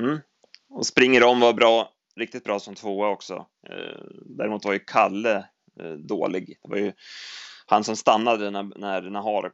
Mm. 0.00 0.18
Och 0.70 0.86
springer 0.86 1.24
om 1.24 1.40
var 1.40 1.52
bra, 1.52 1.90
riktigt 2.16 2.44
bra 2.44 2.58
som 2.58 2.74
tvåa 2.74 3.08
också. 3.08 3.46
Eh, 3.68 4.00
däremot 4.26 4.64
var 4.64 4.72
ju 4.72 4.78
Kalle 4.78 5.36
eh, 5.80 5.92
dålig. 5.92 6.58
Det 6.62 6.70
var 6.70 6.76
ju 6.76 6.92
han 7.66 7.84
som 7.84 7.96
stannade 7.96 8.50
när, 8.50 8.62
när 8.62 9.02
Nahar 9.02 9.52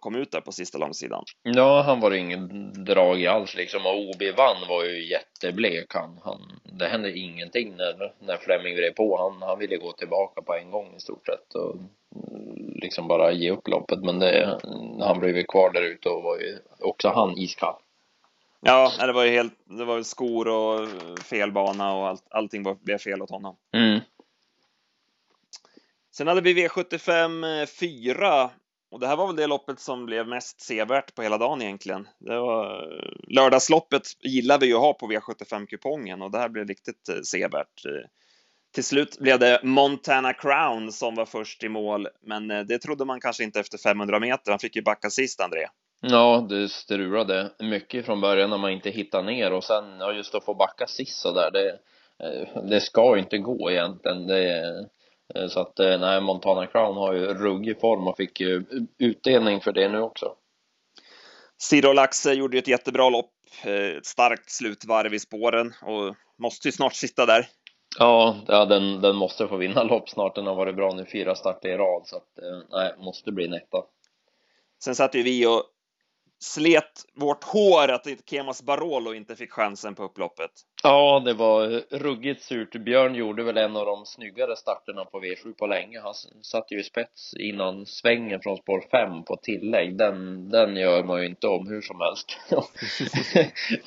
kom 0.00 0.16
ut 0.16 0.30
där 0.30 0.40
på 0.40 0.52
sista 0.52 0.78
långsidan. 0.78 1.24
Ja, 1.42 1.82
han 1.82 2.00
var 2.00 2.10
ingen 2.10 2.72
drag 2.84 3.20
i 3.20 3.26
alls 3.26 3.56
liksom 3.56 3.86
och 3.86 4.00
OB 4.00 4.22
vann 4.36 4.68
var 4.68 4.84
ju 4.84 5.10
jätteblek 5.10 5.94
han. 5.94 6.20
han 6.24 6.40
det 6.78 6.86
hände 6.86 7.18
ingenting 7.18 7.76
när, 7.76 8.12
när 8.18 8.36
Fleming 8.36 8.76
vred 8.76 8.94
på. 8.94 9.18
Han, 9.18 9.48
han 9.48 9.58
ville 9.58 9.76
gå 9.76 9.92
tillbaka 9.92 10.42
på 10.42 10.54
en 10.54 10.70
gång 10.70 10.94
i 10.96 11.00
stort 11.00 11.26
sett 11.26 11.54
och 11.54 11.76
liksom 12.82 13.08
bara 13.08 13.32
ge 13.32 13.50
upp 13.50 13.68
loppet. 13.68 13.98
Men 13.98 14.18
det, 14.18 14.58
han 15.00 15.18
blev 15.20 15.36
ju 15.36 15.44
kvar 15.44 15.72
där 15.72 15.82
ute 15.82 16.08
och 16.08 16.22
var 16.22 16.38
ju 16.38 16.58
också 16.80 17.08
han 17.08 17.38
iskall. 17.38 17.76
Ja, 18.60 18.92
det 19.06 19.12
var 19.12 19.24
ju 19.24 19.30
helt, 19.30 19.54
det 19.64 19.84
var 19.84 20.02
skor 20.02 20.48
och 20.48 20.88
fel 21.18 21.52
bana 21.52 21.94
och 21.94 22.08
allt, 22.08 22.26
allting 22.30 22.62
var, 22.62 22.74
blev 22.74 22.98
fel 22.98 23.22
åt 23.22 23.30
honom. 23.30 23.56
Mm. 23.74 24.00
Sen 26.10 26.26
hade 26.26 26.40
vi 26.40 26.54
V75 26.54 27.66
4 27.66 28.50
och 28.90 29.00
det 29.00 29.06
här 29.06 29.16
var 29.16 29.26
väl 29.26 29.36
det 29.36 29.46
loppet 29.46 29.80
som 29.80 30.06
blev 30.06 30.28
mest 30.28 30.60
sevärt 30.60 31.14
på 31.14 31.22
hela 31.22 31.38
dagen 31.38 31.62
egentligen. 31.62 32.08
Det 32.18 32.40
var 32.40 32.88
lördagsloppet 33.28 34.02
gillar 34.20 34.58
vi 34.58 34.66
ju 34.66 34.74
att 34.74 34.80
ha 34.80 34.92
på 34.92 35.06
V75-kupongen 35.06 36.22
och 36.22 36.30
det 36.30 36.38
här 36.38 36.48
blev 36.48 36.66
riktigt 36.68 37.08
eh, 37.08 37.20
sevärt. 37.20 37.82
Till 38.74 38.84
slut 38.84 39.18
blev 39.18 39.38
det 39.38 39.60
Montana 39.62 40.32
Crown 40.32 40.92
som 40.92 41.14
var 41.14 41.26
först 41.26 41.64
i 41.64 41.68
mål, 41.68 42.08
men 42.22 42.50
eh, 42.50 42.60
det 42.60 42.78
trodde 42.78 43.04
man 43.04 43.20
kanske 43.20 43.44
inte 43.44 43.60
efter 43.60 43.78
500 43.78 44.20
meter. 44.20 44.50
Han 44.50 44.58
fick 44.58 44.76
ju 44.76 44.82
backa 44.82 45.10
sist, 45.10 45.40
André. 45.40 45.66
Ja, 46.00 46.46
det 46.48 46.68
strulade 46.68 47.50
mycket 47.58 48.06
från 48.06 48.20
början 48.20 48.50
när 48.50 48.58
man 48.58 48.70
inte 48.70 48.90
hittade 48.90 49.26
ner 49.26 49.52
och 49.52 49.64
sen 49.64 49.84
ja, 49.98 50.12
just 50.12 50.34
att 50.34 50.44
få 50.44 50.54
backa 50.54 50.86
sist 50.86 51.20
så 51.20 51.32
där. 51.32 51.50
Det, 51.50 51.68
eh, 52.24 52.62
det 52.62 52.80
ska 52.80 53.16
ju 53.16 53.22
inte 53.22 53.38
gå 53.38 53.70
egentligen. 53.70 54.26
Det, 54.26 54.68
eh, 55.34 55.48
så 55.48 55.60
att 55.60 55.78
nej, 55.78 56.20
Montana 56.20 56.66
Crown 56.66 56.96
har 56.96 57.12
ju 57.12 57.26
ruggig 57.26 57.80
form 57.80 58.08
och 58.08 58.16
fick 58.16 58.40
ju 58.40 58.64
utdelning 58.98 59.60
för 59.60 59.72
det 59.72 59.88
nu 59.88 60.00
också. 60.00 60.34
Ciro 61.60 61.92
Laxe 61.92 62.32
gjorde 62.32 62.56
ju 62.56 62.58
ett 62.58 62.68
jättebra 62.68 63.10
lopp, 63.10 63.32
ett 63.64 64.06
starkt 64.06 64.50
slutvarv 64.50 65.14
i 65.14 65.18
spåren 65.18 65.74
och 65.82 66.16
måste 66.38 66.68
ju 66.68 66.72
snart 66.72 66.94
sitta 66.94 67.26
där. 67.26 67.46
Ja, 67.98 68.36
ja 68.46 68.64
den, 68.64 69.00
den 69.00 69.16
måste 69.16 69.48
få 69.48 69.56
vinna 69.56 69.82
lopp 69.82 70.08
snart. 70.08 70.34
Den 70.34 70.46
har 70.46 70.54
varit 70.54 70.76
bra 70.76 70.94
nu 70.94 71.06
fyra 71.12 71.34
starter 71.34 71.68
i 71.68 71.76
rad 71.76 72.02
så 72.06 72.16
att 72.16 72.38
nej, 72.70 72.94
måste 72.98 73.32
bli 73.32 73.46
en 73.46 73.54
etta. 73.54 73.82
Sen 74.84 74.94
satt 74.94 75.14
ju 75.14 75.22
vi 75.22 75.46
och 75.46 75.62
slet 76.40 77.04
vårt 77.14 77.44
hår 77.44 77.88
att 77.88 78.06
Kemas 78.30 78.62
Barolo 78.62 79.14
inte 79.14 79.36
fick 79.36 79.52
chansen 79.52 79.94
på 79.94 80.02
upploppet. 80.02 80.50
Ja, 80.82 81.22
det 81.24 81.34
var 81.34 81.82
ruggigt 81.98 82.42
surt. 82.42 82.72
Björn 82.72 83.14
gjorde 83.14 83.42
väl 83.42 83.56
en 83.56 83.76
av 83.76 83.86
de 83.86 84.06
snyggare 84.06 84.56
starterna 84.56 85.04
på 85.04 85.20
V7 85.20 85.54
på 85.58 85.66
länge. 85.66 86.00
Han 86.00 86.14
satt 86.42 86.72
ju 86.72 86.80
i 86.80 86.82
spets 86.82 87.34
innan 87.34 87.86
svängen 87.86 88.40
från 88.40 88.56
spår 88.56 88.84
5 88.90 89.24
på 89.24 89.36
tillägg. 89.36 89.98
Den, 89.98 90.48
den 90.50 90.76
gör 90.76 91.04
man 91.04 91.20
ju 91.20 91.26
inte 91.26 91.46
om 91.46 91.68
hur 91.68 91.80
som 91.80 92.00
helst. 92.00 92.38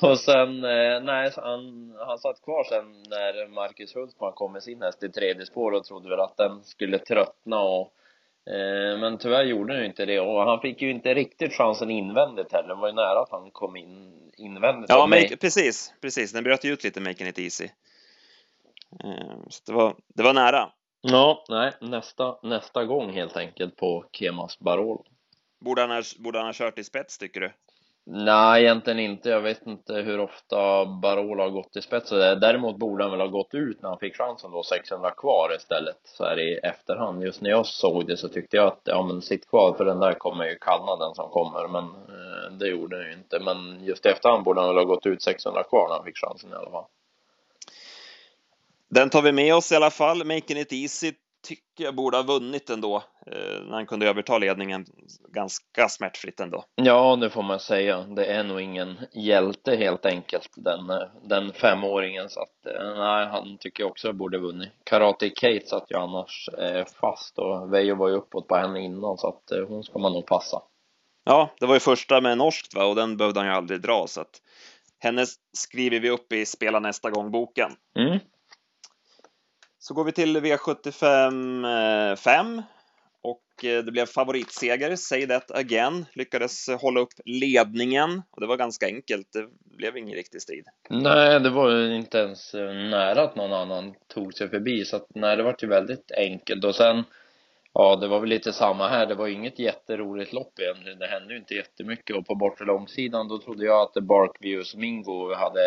och 0.00 0.18
sen, 0.18 0.64
eh, 0.64 1.02
nej, 1.02 1.32
han, 1.36 1.94
han 2.06 2.18
satt 2.18 2.42
kvar 2.42 2.64
sen 2.64 2.92
när 3.08 3.48
Marcus 3.48 3.94
Hultman 3.94 4.32
kom 4.32 4.52
med 4.52 4.62
sin 4.62 4.82
häst 4.82 5.02
i 5.02 5.08
tredje 5.08 5.46
spår 5.46 5.72
och 5.72 5.84
trodde 5.84 6.08
väl 6.08 6.20
att 6.20 6.36
den 6.36 6.64
skulle 6.64 6.98
tröttna 6.98 7.60
och 7.60 7.92
men 9.00 9.18
tyvärr 9.18 9.44
gjorde 9.44 9.72
han 9.72 9.80
ju 9.80 9.86
inte 9.86 10.06
det 10.06 10.20
och 10.20 10.40
han 10.40 10.60
fick 10.60 10.82
ju 10.82 10.90
inte 10.90 11.14
riktigt 11.14 11.52
chansen 11.52 11.90
invändigt 11.90 12.52
heller. 12.52 12.68
Det 12.68 12.74
var 12.74 12.88
ju 12.88 12.94
nära 12.94 13.20
att 13.20 13.30
han 13.30 13.50
kom 13.50 13.76
in 13.76 14.22
invändigt. 14.36 14.90
Ja, 14.90 15.06
make, 15.06 15.36
precis, 15.36 15.94
precis. 16.00 16.32
Den 16.32 16.44
bröt 16.44 16.64
ju 16.64 16.72
ut 16.72 16.84
lite 16.84 17.00
Making 17.00 17.26
it 17.26 17.38
easy. 17.38 17.68
Eh, 19.04 19.36
så 19.48 19.62
det 19.66 19.72
var, 19.72 19.96
det 20.14 20.22
var 20.22 20.34
nära. 20.34 20.72
Ja, 21.00 21.44
nej, 21.48 21.72
nästa, 21.80 22.38
nästa 22.42 22.84
gång 22.84 23.12
helt 23.12 23.36
enkelt 23.36 23.76
på 23.76 24.04
Kemas 24.12 24.58
Barol. 24.58 25.06
Borde 25.60 25.80
han, 25.80 25.90
ha, 25.90 26.02
borde 26.18 26.38
han 26.38 26.46
ha 26.46 26.52
kört 26.52 26.78
i 26.78 26.84
spets 26.84 27.18
tycker 27.18 27.40
du? 27.40 27.52
Nej, 28.04 28.62
egentligen 28.62 28.98
inte. 28.98 29.30
Jag 29.30 29.40
vet 29.40 29.66
inte 29.66 29.94
hur 29.94 30.20
ofta 30.20 30.86
Barolo 30.86 31.42
har 31.42 31.50
gått 31.50 31.76
i 31.76 31.82
spets. 31.82 32.10
Däremot 32.10 32.76
borde 32.76 33.04
han 33.04 33.10
väl 33.10 33.20
ha 33.20 33.26
gått 33.26 33.54
ut 33.54 33.82
när 33.82 33.88
han 33.88 33.98
fick 33.98 34.16
chansen 34.16 34.50
då, 34.50 34.62
600 34.62 35.10
kvar 35.10 35.54
istället, 35.56 36.00
så 36.04 36.24
här 36.24 36.38
i 36.38 36.58
efterhand. 36.58 37.22
Just 37.22 37.40
när 37.40 37.50
jag 37.50 37.66
såg 37.66 38.06
det 38.06 38.16
så 38.16 38.28
tyckte 38.28 38.56
jag 38.56 38.66
att, 38.66 38.80
ja 38.84 39.02
men 39.02 39.22
sitt 39.22 39.48
kvar, 39.48 39.74
för 39.74 39.84
den 39.84 40.00
där 40.00 40.14
kommer 40.14 40.44
ju 40.44 40.58
kanna 40.60 40.96
den 40.96 41.14
som 41.14 41.30
kommer, 41.30 41.68
men 41.68 41.84
eh, 41.84 42.52
det 42.58 42.68
gjorde 42.68 42.96
han 42.96 43.06
ju 43.06 43.12
inte. 43.12 43.38
Men 43.38 43.84
just 43.84 44.06
i 44.06 44.08
efterhand 44.08 44.44
borde 44.44 44.60
han 44.60 44.68
väl 44.68 44.84
ha 44.84 44.94
gått 44.94 45.06
ut 45.06 45.22
600 45.22 45.62
kvar 45.62 45.88
när 45.88 45.96
han 45.96 46.04
fick 46.04 46.18
chansen 46.18 46.50
i 46.50 46.54
alla 46.54 46.70
fall. 46.70 46.86
Den 48.88 49.10
tar 49.10 49.22
vi 49.22 49.32
med 49.32 49.54
oss 49.54 49.72
i 49.72 49.76
alla 49.76 49.90
fall. 49.90 50.24
Making 50.24 50.58
it 50.58 50.72
easy 50.72 51.12
tycker 51.42 51.84
jag 51.84 51.94
borde 51.94 52.16
ha 52.16 52.22
vunnit 52.22 52.70
ändå, 52.70 52.96
eh, 53.26 53.62
när 53.64 53.72
han 53.72 53.86
kunde 53.86 54.08
överta 54.08 54.38
ledningen 54.38 54.86
ganska 55.28 55.88
smärtfritt 55.88 56.40
ändå. 56.40 56.64
Ja, 56.74 57.16
det 57.16 57.30
får 57.30 57.42
man 57.42 57.60
säga. 57.60 58.00
Det 58.00 58.26
är 58.26 58.44
nog 58.44 58.60
ingen 58.60 58.96
hjälte 59.12 59.76
helt 59.76 60.06
enkelt, 60.06 60.48
den, 60.56 60.90
eh, 60.90 61.08
den 61.22 61.52
femåringen, 61.52 62.28
så 62.28 62.40
att 62.40 62.66
eh, 62.66 62.98
nej, 62.98 63.26
han 63.26 63.58
tycker 63.58 63.82
jag 63.82 63.90
också 63.90 64.12
borde 64.12 64.38
vunnit. 64.38 64.70
Karate 64.84 65.30
Kate 65.30 65.66
satt 65.66 65.90
ju 65.90 65.96
annars 65.96 66.48
fast 67.00 67.38
och 67.38 67.72
Veijo 67.72 67.94
var 67.94 68.08
ju 68.08 68.14
uppåt 68.14 68.48
på 68.48 68.56
henne 68.56 68.80
innan, 68.80 69.18
så 69.18 69.28
att 69.28 69.68
hon 69.68 69.84
ska 69.84 69.98
man 69.98 70.12
nog 70.12 70.26
passa. 70.26 70.62
Ja, 71.24 71.50
det 71.60 71.66
var 71.66 71.74
ju 71.74 71.80
första 71.80 72.20
med 72.20 72.38
norskt 72.38 72.74
va, 72.74 72.84
och 72.84 72.94
den 72.94 73.16
behövde 73.16 73.40
han 73.40 73.48
ju 73.48 73.54
aldrig 73.54 73.80
dra, 73.80 74.06
så 74.06 74.20
att 74.20 74.40
henne 74.98 75.24
skriver 75.52 76.00
vi 76.00 76.10
upp 76.10 76.32
i 76.32 76.46
Spela 76.46 76.80
nästa 76.80 77.10
gång-boken. 77.10 77.70
Mm. 77.98 78.18
Så 79.82 79.94
går 79.94 80.04
vi 80.04 80.12
till 80.12 80.36
V75 80.36 82.16
5 82.16 82.58
eh, 82.58 82.64
och 83.22 83.64
eh, 83.64 83.84
det 83.84 83.92
blev 83.92 84.06
favoritseger, 84.06 84.96
Say 84.96 85.26
That 85.26 85.50
Again, 85.50 86.04
lyckades 86.12 86.68
eh, 86.68 86.80
hålla 86.80 87.00
upp 87.00 87.12
ledningen. 87.24 88.22
Och 88.30 88.40
det 88.40 88.46
var 88.46 88.56
ganska 88.56 88.86
enkelt, 88.86 89.32
det 89.32 89.46
blev 89.76 89.96
ingen 89.96 90.14
riktig 90.14 90.42
strid. 90.42 90.64
Nej, 90.90 91.40
det 91.40 91.50
var 91.50 91.70
ju 91.70 91.96
inte 91.96 92.18
ens 92.18 92.54
nära 92.90 93.22
att 93.22 93.36
någon 93.36 93.52
annan 93.52 93.94
tog 94.14 94.34
sig 94.34 94.48
förbi. 94.48 94.84
Så 94.84 94.96
att 94.96 95.06
nej, 95.14 95.36
det 95.36 95.42
var 95.42 95.56
ju 95.62 95.68
väldigt 95.68 96.12
enkelt. 96.12 96.64
Och 96.64 96.74
sen 96.74 97.04
Ja, 97.74 97.96
det 97.96 98.08
var 98.08 98.20
väl 98.20 98.28
lite 98.28 98.52
samma 98.52 98.88
här. 98.88 99.06
Det 99.06 99.14
var 99.14 99.28
inget 99.28 99.58
jätteroligt 99.58 100.32
lopp 100.32 100.58
egentligen. 100.60 100.98
Det 100.98 101.06
hände 101.06 101.34
ju 101.34 101.38
inte 101.38 101.54
jättemycket. 101.54 102.16
Och 102.16 102.26
på 102.26 102.34
bortre 102.34 102.64
långsidan 102.64 103.28
då 103.28 103.38
trodde 103.38 103.64
jag 103.64 103.82
att 103.82 104.02
Barkviews 104.04 104.74
Mingo 104.74 105.34
hade 105.34 105.60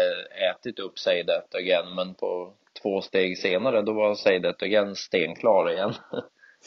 ätit 0.52 0.80
upp 0.80 1.00
Say 1.00 1.24
That 1.24 1.56
Again. 1.56 1.96
Men 1.96 2.14
på 2.14 2.54
två 2.86 3.02
steg 3.02 3.38
senare, 3.38 3.82
då 3.82 3.94
var 3.94 4.16
Say 4.16 4.42
That 4.42 4.64
Again 4.64 4.96
stenklar 4.96 5.72
igen. 5.72 5.94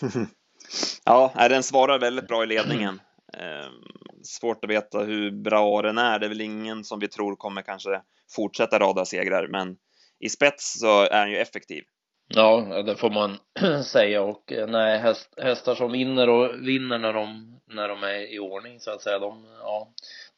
ja, 1.04 1.32
den 1.48 1.62
svarar 1.62 1.98
väldigt 1.98 2.28
bra 2.28 2.42
i 2.42 2.46
ledningen. 2.46 3.00
Ehm, 3.32 3.82
svårt 4.22 4.64
att 4.64 4.70
veta 4.70 4.98
hur 4.98 5.30
bra 5.30 5.82
den 5.82 5.98
är. 5.98 6.18
Det 6.18 6.26
är 6.26 6.28
väl 6.28 6.40
ingen 6.40 6.84
som 6.84 7.00
vi 7.00 7.08
tror 7.08 7.36
kommer 7.36 7.62
kanske 7.62 8.00
fortsätta 8.36 8.78
rada 8.78 9.04
segrar, 9.04 9.46
men 9.48 9.76
i 10.20 10.28
spets 10.28 10.80
så 10.80 11.02
är 11.02 11.18
han 11.18 11.30
ju 11.30 11.36
effektiv. 11.36 11.82
Ja, 12.28 12.82
det 12.86 12.96
får 12.96 13.10
man 13.10 13.38
säga 13.84 14.22
och 14.22 14.52
eh, 14.52 14.66
nej, 14.66 14.98
häst, 14.98 15.34
hästar 15.36 15.74
som 15.74 15.92
vinner 15.92 16.28
och 16.28 16.68
vinner 16.68 16.98
när 16.98 17.12
de, 17.12 17.58
när 17.66 17.88
de 17.88 18.02
är 18.02 18.34
i 18.34 18.38
ordning 18.38 18.80
så 18.80 18.90
att 18.90 19.02
säga, 19.02 19.18
de, 19.18 19.46
ja, 19.60 19.88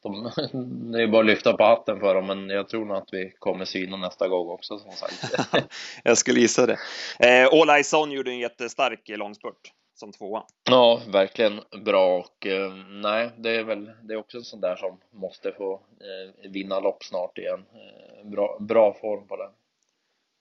de, 0.01 0.23
det 0.91 1.03
är 1.03 1.07
bara 1.07 1.19
att 1.19 1.25
lyfta 1.25 1.53
på 1.53 1.63
hatten 1.63 1.99
för 1.99 2.15
dem, 2.15 2.27
men 2.27 2.49
jag 2.49 2.69
tror 2.69 2.85
nog 2.85 2.97
att 2.97 3.09
vi 3.11 3.33
kommer 3.39 3.65
syna 3.65 3.97
nästa 3.97 4.27
gång 4.27 4.49
också 4.49 4.79
som 4.79 4.91
sagt. 4.91 5.35
jag 6.03 6.17
skulle 6.17 6.39
gissa 6.39 6.65
det. 6.65 6.77
Eh, 7.19 7.61
All 7.61 7.69
Eyes 7.69 7.93
On 7.93 8.11
gjorde 8.11 8.31
en 8.31 8.39
jättestark 8.39 9.09
långspurt 9.09 9.71
som 10.01 10.11
tvåa. 10.11 10.43
Ja, 10.69 11.01
verkligen 11.07 11.61
bra 11.85 12.17
och 12.17 12.45
eh, 12.45 12.73
nej, 12.89 13.31
det 13.37 13.49
är 13.49 13.63
väl, 13.63 13.91
det 14.01 14.13
är 14.13 14.17
också 14.17 14.37
en 14.37 14.43
sån 14.43 14.61
där 14.61 14.75
som 14.75 14.97
måste 15.11 15.51
få 15.51 15.73
eh, 15.73 16.49
vinna 16.51 16.79
lopp 16.79 17.03
snart 17.03 17.37
igen. 17.37 17.65
Eh, 17.73 18.29
bra, 18.29 18.57
bra 18.59 18.93
form 18.93 19.27
på 19.27 19.37
den. 19.37 19.49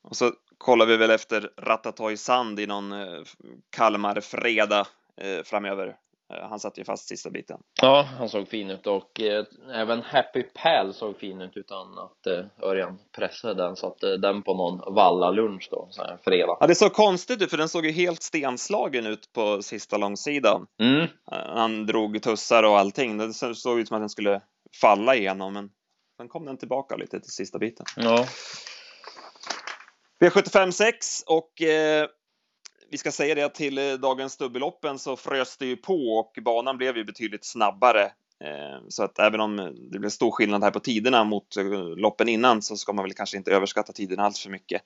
Och 0.02 0.17
så 0.17 0.33
kollar 0.59 0.87
vi 0.87 0.97
väl 0.97 1.11
efter 1.11 1.50
Ratatoy 1.57 2.17
Sand 2.17 2.61
i 2.61 2.67
någon 2.67 2.93
eh, 2.93 3.23
Kalmar-fredag 3.71 4.87
eh, 5.17 5.43
framöver. 5.45 5.97
Eh, 6.30 6.49
han 6.49 6.60
satt 6.60 6.78
ju 6.78 6.84
fast 6.84 7.08
sista 7.08 7.30
biten. 7.30 7.60
Ja, 7.82 8.08
han 8.18 8.28
såg 8.28 8.49
fin 8.49 8.70
ut 8.70 8.87
och 8.87 9.20
eh, 9.20 9.44
även 9.75 10.02
Happy 10.02 10.42
Pal 10.42 10.94
såg 10.94 11.18
fin 11.18 11.40
ut 11.40 11.56
utan 11.56 11.99
att 11.99 12.26
eh, 12.26 12.68
Örjan 12.68 12.99
pressade 13.16 13.62
den. 13.62 13.76
Så 13.76 13.87
att 13.87 14.02
eh, 14.02 14.10
den 14.10 14.42
på 14.42 14.54
någon 14.54 14.94
valla-lunch 14.94 15.68
då, 15.70 15.88
så 15.90 16.02
här 16.02 16.18
fredag. 16.25 16.56
Ja, 16.60 16.66
det 16.66 16.75
såg 16.75 16.92
konstigt 16.92 17.42
ut 17.42 17.50
för 17.50 17.56
den 17.56 17.68
såg 17.68 17.87
ju 17.87 17.92
helt 17.92 18.22
stenslagen 18.22 19.06
ut 19.06 19.32
på 19.32 19.62
sista 19.62 19.96
långsidan. 19.96 20.66
Mm. 20.80 21.02
Eh, 21.02 21.08
han 21.32 21.87
drog 21.87 22.22
tussar 22.22 22.62
och 22.62 22.78
allting. 22.78 23.18
Det 23.18 23.34
såg 23.34 23.80
ut 23.80 23.88
som 23.88 23.96
att 23.96 24.02
den 24.02 24.10
skulle 24.10 24.40
falla 24.80 25.14
igenom, 25.14 25.52
men 25.52 25.70
sen 26.16 26.28
kom 26.28 26.44
den 26.44 26.58
tillbaka 26.58 26.96
lite 26.96 27.20
till 27.20 27.32
sista 27.32 27.58
biten. 27.58 27.87
Ja. 27.96 28.26
V75 30.20 30.70
6 30.70 31.22
och 31.26 31.62
eh, 31.62 32.06
vi 32.90 32.99
ska 32.99 33.12
säga 33.12 33.35
det 33.35 33.42
att 33.42 33.54
till 33.54 33.78
eh, 33.78 33.92
dagens 33.92 34.37
dubbelloppen 34.37 34.99
så 34.99 35.16
frös 35.16 35.56
det 35.56 35.66
ju 35.66 35.76
på 35.76 35.94
och 35.94 36.38
banan 36.42 36.76
blev 36.76 36.97
ju 36.97 37.04
betydligt 37.04 37.44
snabbare. 37.44 38.02
Eh, 38.44 38.80
så 38.88 39.02
att 39.02 39.18
även 39.18 39.40
om 39.40 39.76
det 39.90 39.99
blev 39.99 40.11
stor 40.11 40.30
skillnad 40.30 40.64
här 40.64 40.70
på 40.70 40.80
tiderna 40.80 41.25
mot 41.25 41.56
eh, 41.56 41.64
loppen 41.97 42.28
innan 42.28 42.62
så 42.62 42.76
ska 42.76 42.92
man 42.92 43.04
väl 43.04 43.14
kanske 43.14 43.37
inte 43.37 43.52
överskatta 43.52 43.92
tiderna 43.92 44.23
alls 44.23 44.42
för 44.42 44.50
mycket 44.50 44.82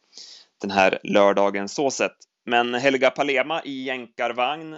den 0.60 0.70
här 0.70 0.98
lördagen 1.02 1.68
så 1.68 1.90
sett. 1.90 2.16
Men 2.46 2.74
Helga 2.74 3.10
Palema 3.10 3.62
i 3.62 3.84
jänkarvagn 3.84 4.76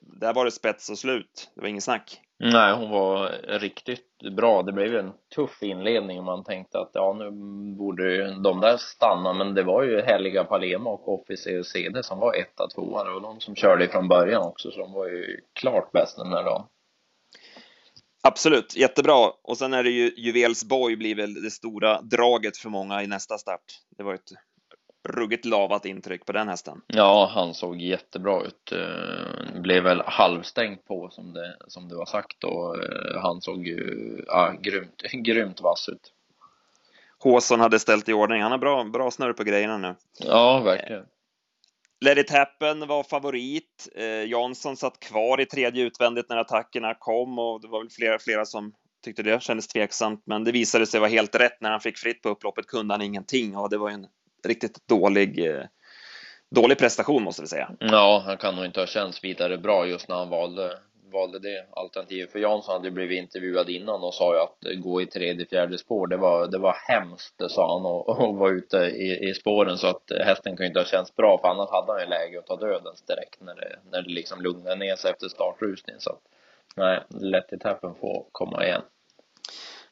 där 0.00 0.34
var 0.34 0.44
det 0.44 0.50
spets 0.50 0.90
och 0.90 0.98
slut. 0.98 1.50
Det 1.54 1.60
var 1.60 1.68
ingen 1.68 1.82
snack. 1.82 2.20
Nej, 2.40 2.74
hon 2.74 2.90
var 2.90 3.28
riktigt 3.58 4.36
bra. 4.36 4.62
Det 4.62 4.72
blev 4.72 4.92
ju 4.92 4.98
en 4.98 5.12
tuff 5.34 5.62
inledning. 5.62 6.24
Man 6.24 6.44
tänkte 6.44 6.78
att 6.78 6.90
ja, 6.92 7.12
nu 7.18 7.30
borde 7.76 8.14
ju 8.14 8.24
de 8.24 8.60
där 8.60 8.76
stanna, 8.76 9.32
men 9.32 9.54
det 9.54 9.62
var 9.62 9.82
ju 9.82 10.00
Helga 10.00 10.44
Palema 10.44 10.90
och 10.90 11.08
Officer 11.08 11.62
CD 11.62 12.02
som 12.02 12.18
var 12.18 12.34
etta, 12.34 12.68
tvåa. 12.68 13.04
Det 13.04 13.10
var 13.10 13.20
de 13.20 13.40
som 13.40 13.54
körde 13.54 13.88
från 13.88 14.08
början 14.08 14.42
också, 14.42 14.70
så 14.70 14.78
de 14.78 14.92
var 14.92 15.06
ju 15.06 15.40
klart 15.52 15.92
bäst 15.92 16.16
den 16.16 16.30
där 16.30 16.44
dagen. 16.44 16.66
Absolut, 18.22 18.76
jättebra. 18.76 19.32
Och 19.42 19.58
sen 19.58 19.74
är 19.74 19.84
det 19.84 19.90
ju 19.90 20.14
Juvelsborg 20.16 20.96
blir 20.96 21.14
väl 21.14 21.42
det 21.42 21.50
stora 21.50 22.00
draget 22.00 22.56
för 22.56 22.68
många 22.68 23.02
i 23.02 23.06
nästa 23.06 23.38
start. 23.38 23.64
Det 23.96 24.02
var 24.02 24.14
ett 24.14 24.30
ruggigt 25.08 25.44
lavat 25.44 25.84
intryck 25.84 26.26
på 26.26 26.32
den 26.32 26.48
hästen. 26.48 26.80
Ja, 26.86 27.30
han 27.34 27.54
såg 27.54 27.80
jättebra 27.80 28.42
ut. 28.42 28.72
Eh, 28.72 29.60
blev 29.60 29.82
väl 29.82 30.02
halvstängt 30.06 30.84
på 30.84 31.10
som 31.10 31.32
det, 31.32 31.56
som 31.68 31.88
det 31.88 31.94
var 31.94 32.06
sagt 32.06 32.44
och 32.44 32.76
eh, 32.76 33.20
han 33.22 33.40
såg 33.40 33.66
ju 33.66 34.24
ja, 34.26 34.54
grymt, 34.60 35.02
grymt 35.12 35.60
vass 35.60 35.88
ut. 35.88 36.12
Håsson 37.18 37.60
hade 37.60 37.78
ställt 37.78 38.08
i 38.08 38.12
ordning. 38.12 38.42
Han 38.42 38.50
har 38.50 38.58
bra, 38.58 38.84
bra 38.84 39.10
snurr 39.10 39.32
på 39.32 39.44
grejerna 39.44 39.78
nu. 39.78 39.94
Ja, 40.18 40.60
verkligen. 40.60 41.04
Let 42.00 42.18
it 42.18 42.30
happen 42.30 42.86
var 42.86 43.02
favorit. 43.02 43.88
Eh, 43.94 44.24
Jansson 44.24 44.76
satt 44.76 45.00
kvar 45.00 45.40
i 45.40 45.46
tredje 45.46 45.84
utvändigt 45.84 46.28
när 46.28 46.36
attackerna 46.36 46.94
kom 46.94 47.38
och 47.38 47.60
det 47.60 47.68
var 47.68 47.80
väl 47.80 47.90
flera, 47.90 48.18
flera 48.18 48.44
som 48.44 48.72
tyckte 49.04 49.22
det 49.22 49.42
kändes 49.42 49.68
tveksamt, 49.68 50.22
men 50.26 50.44
det 50.44 50.52
visade 50.52 50.86
sig 50.86 51.00
vara 51.00 51.10
helt 51.10 51.34
rätt. 51.34 51.60
När 51.60 51.70
han 51.70 51.80
fick 51.80 51.98
fritt 51.98 52.22
på 52.22 52.28
upploppet 52.28 52.66
kunde 52.66 52.94
han 52.94 53.02
ingenting 53.02 53.56
och 53.56 53.70
det 53.70 53.78
var 53.78 53.90
en 53.90 54.06
riktigt 54.44 54.88
dålig, 54.88 55.46
eh, 55.46 55.64
dålig 56.50 56.78
prestation 56.78 57.22
måste 57.22 57.42
vi 57.42 57.48
säga. 57.48 57.70
Ja, 57.80 58.22
han 58.26 58.36
kan 58.36 58.56
nog 58.56 58.64
inte 58.64 58.80
ha 58.80 58.86
känts 58.86 59.24
vidare 59.24 59.58
bra 59.58 59.86
just 59.86 60.08
när 60.08 60.16
han 60.16 60.28
valde, 60.28 60.78
valde 61.12 61.38
det 61.38 61.66
alternativet. 61.70 62.32
För 62.32 62.38
Jansson 62.38 62.72
hade 62.72 62.90
blivit 62.90 63.18
intervjuad 63.18 63.70
innan 63.70 64.02
och 64.02 64.14
sa 64.14 64.34
ju 64.34 64.40
att 64.40 64.64
eh, 64.64 64.80
gå 64.80 65.02
i 65.02 65.06
tredje, 65.06 65.46
fjärde 65.46 65.78
spår, 65.78 66.06
det 66.06 66.16
var, 66.16 66.46
det 66.46 66.58
var 66.58 66.76
hemskt, 66.88 67.38
det 67.38 67.48
sa 67.48 67.72
han, 67.72 67.86
och, 67.86 68.08
och 68.08 68.36
var 68.36 68.50
ute 68.50 68.76
i, 68.76 69.28
i 69.28 69.34
spåren 69.34 69.78
så 69.78 69.86
att 69.86 70.10
eh, 70.10 70.24
hästen 70.24 70.56
kunde 70.56 70.66
inte 70.66 70.80
ha 70.80 70.86
känts 70.86 71.16
bra, 71.16 71.38
för 71.38 71.48
annars 71.48 71.70
hade 71.70 71.92
han 71.92 72.00
ju 72.00 72.06
läge 72.06 72.38
att 72.38 72.46
ta 72.46 72.56
dödens 72.56 73.02
direkt 73.02 73.40
när 73.40 73.54
det, 73.54 73.78
när 73.90 74.02
det 74.02 74.10
liksom 74.10 74.42
lugnade 74.42 74.76
ner 74.76 74.96
sig 74.96 75.10
efter 75.10 75.28
startrusningen. 75.28 76.00
Så 76.00 76.10
att, 76.10 76.20
nej, 76.76 77.00
Let 77.08 77.52
it 77.52 77.62
happen 77.62 77.94
får 78.00 78.26
komma 78.32 78.64
igen. 78.64 78.82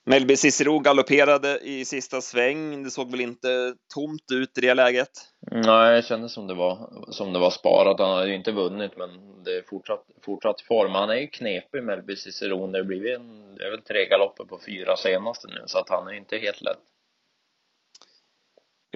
Melby 0.08 0.36
Cicero 0.36 0.78
galopperade 0.78 1.58
i 1.62 1.84
sista 1.84 2.20
sväng. 2.20 2.82
Det 2.82 2.90
såg 2.90 3.10
väl 3.10 3.20
inte 3.20 3.74
tomt 3.94 4.30
ut 4.32 4.58
i 4.58 4.60
det 4.60 4.74
läget? 4.74 5.08
Nej, 5.50 5.96
det 5.96 6.02
kändes 6.02 6.32
som 6.32 6.46
det 6.46 6.54
var, 6.54 7.04
som 7.10 7.32
det 7.32 7.38
var 7.38 7.50
sparat. 7.50 8.00
Han 8.00 8.16
hade 8.16 8.28
ju 8.28 8.34
inte 8.34 8.52
vunnit, 8.52 8.92
men 8.96 9.42
det 9.44 9.56
är 9.56 9.62
fortsatt, 9.62 10.04
fortsatt 10.24 10.60
form. 10.60 10.92
Han 10.92 11.10
är 11.10 11.14
ju 11.14 11.26
knepig, 11.26 11.82
Melby 11.82 12.16
Cicero. 12.16 12.66
Det 12.66 12.84
blivit 12.84 13.16
en, 13.16 13.54
det 13.54 13.66
är 13.66 13.70
väl 13.70 13.82
tre 13.82 14.06
galopper 14.06 14.44
på 14.44 14.60
fyra 14.66 14.96
senaste 14.96 15.48
nu, 15.48 15.62
så 15.66 15.78
att 15.78 15.88
han 15.88 16.08
är 16.08 16.12
inte 16.12 16.38
helt 16.38 16.62
lätt. 16.62 16.82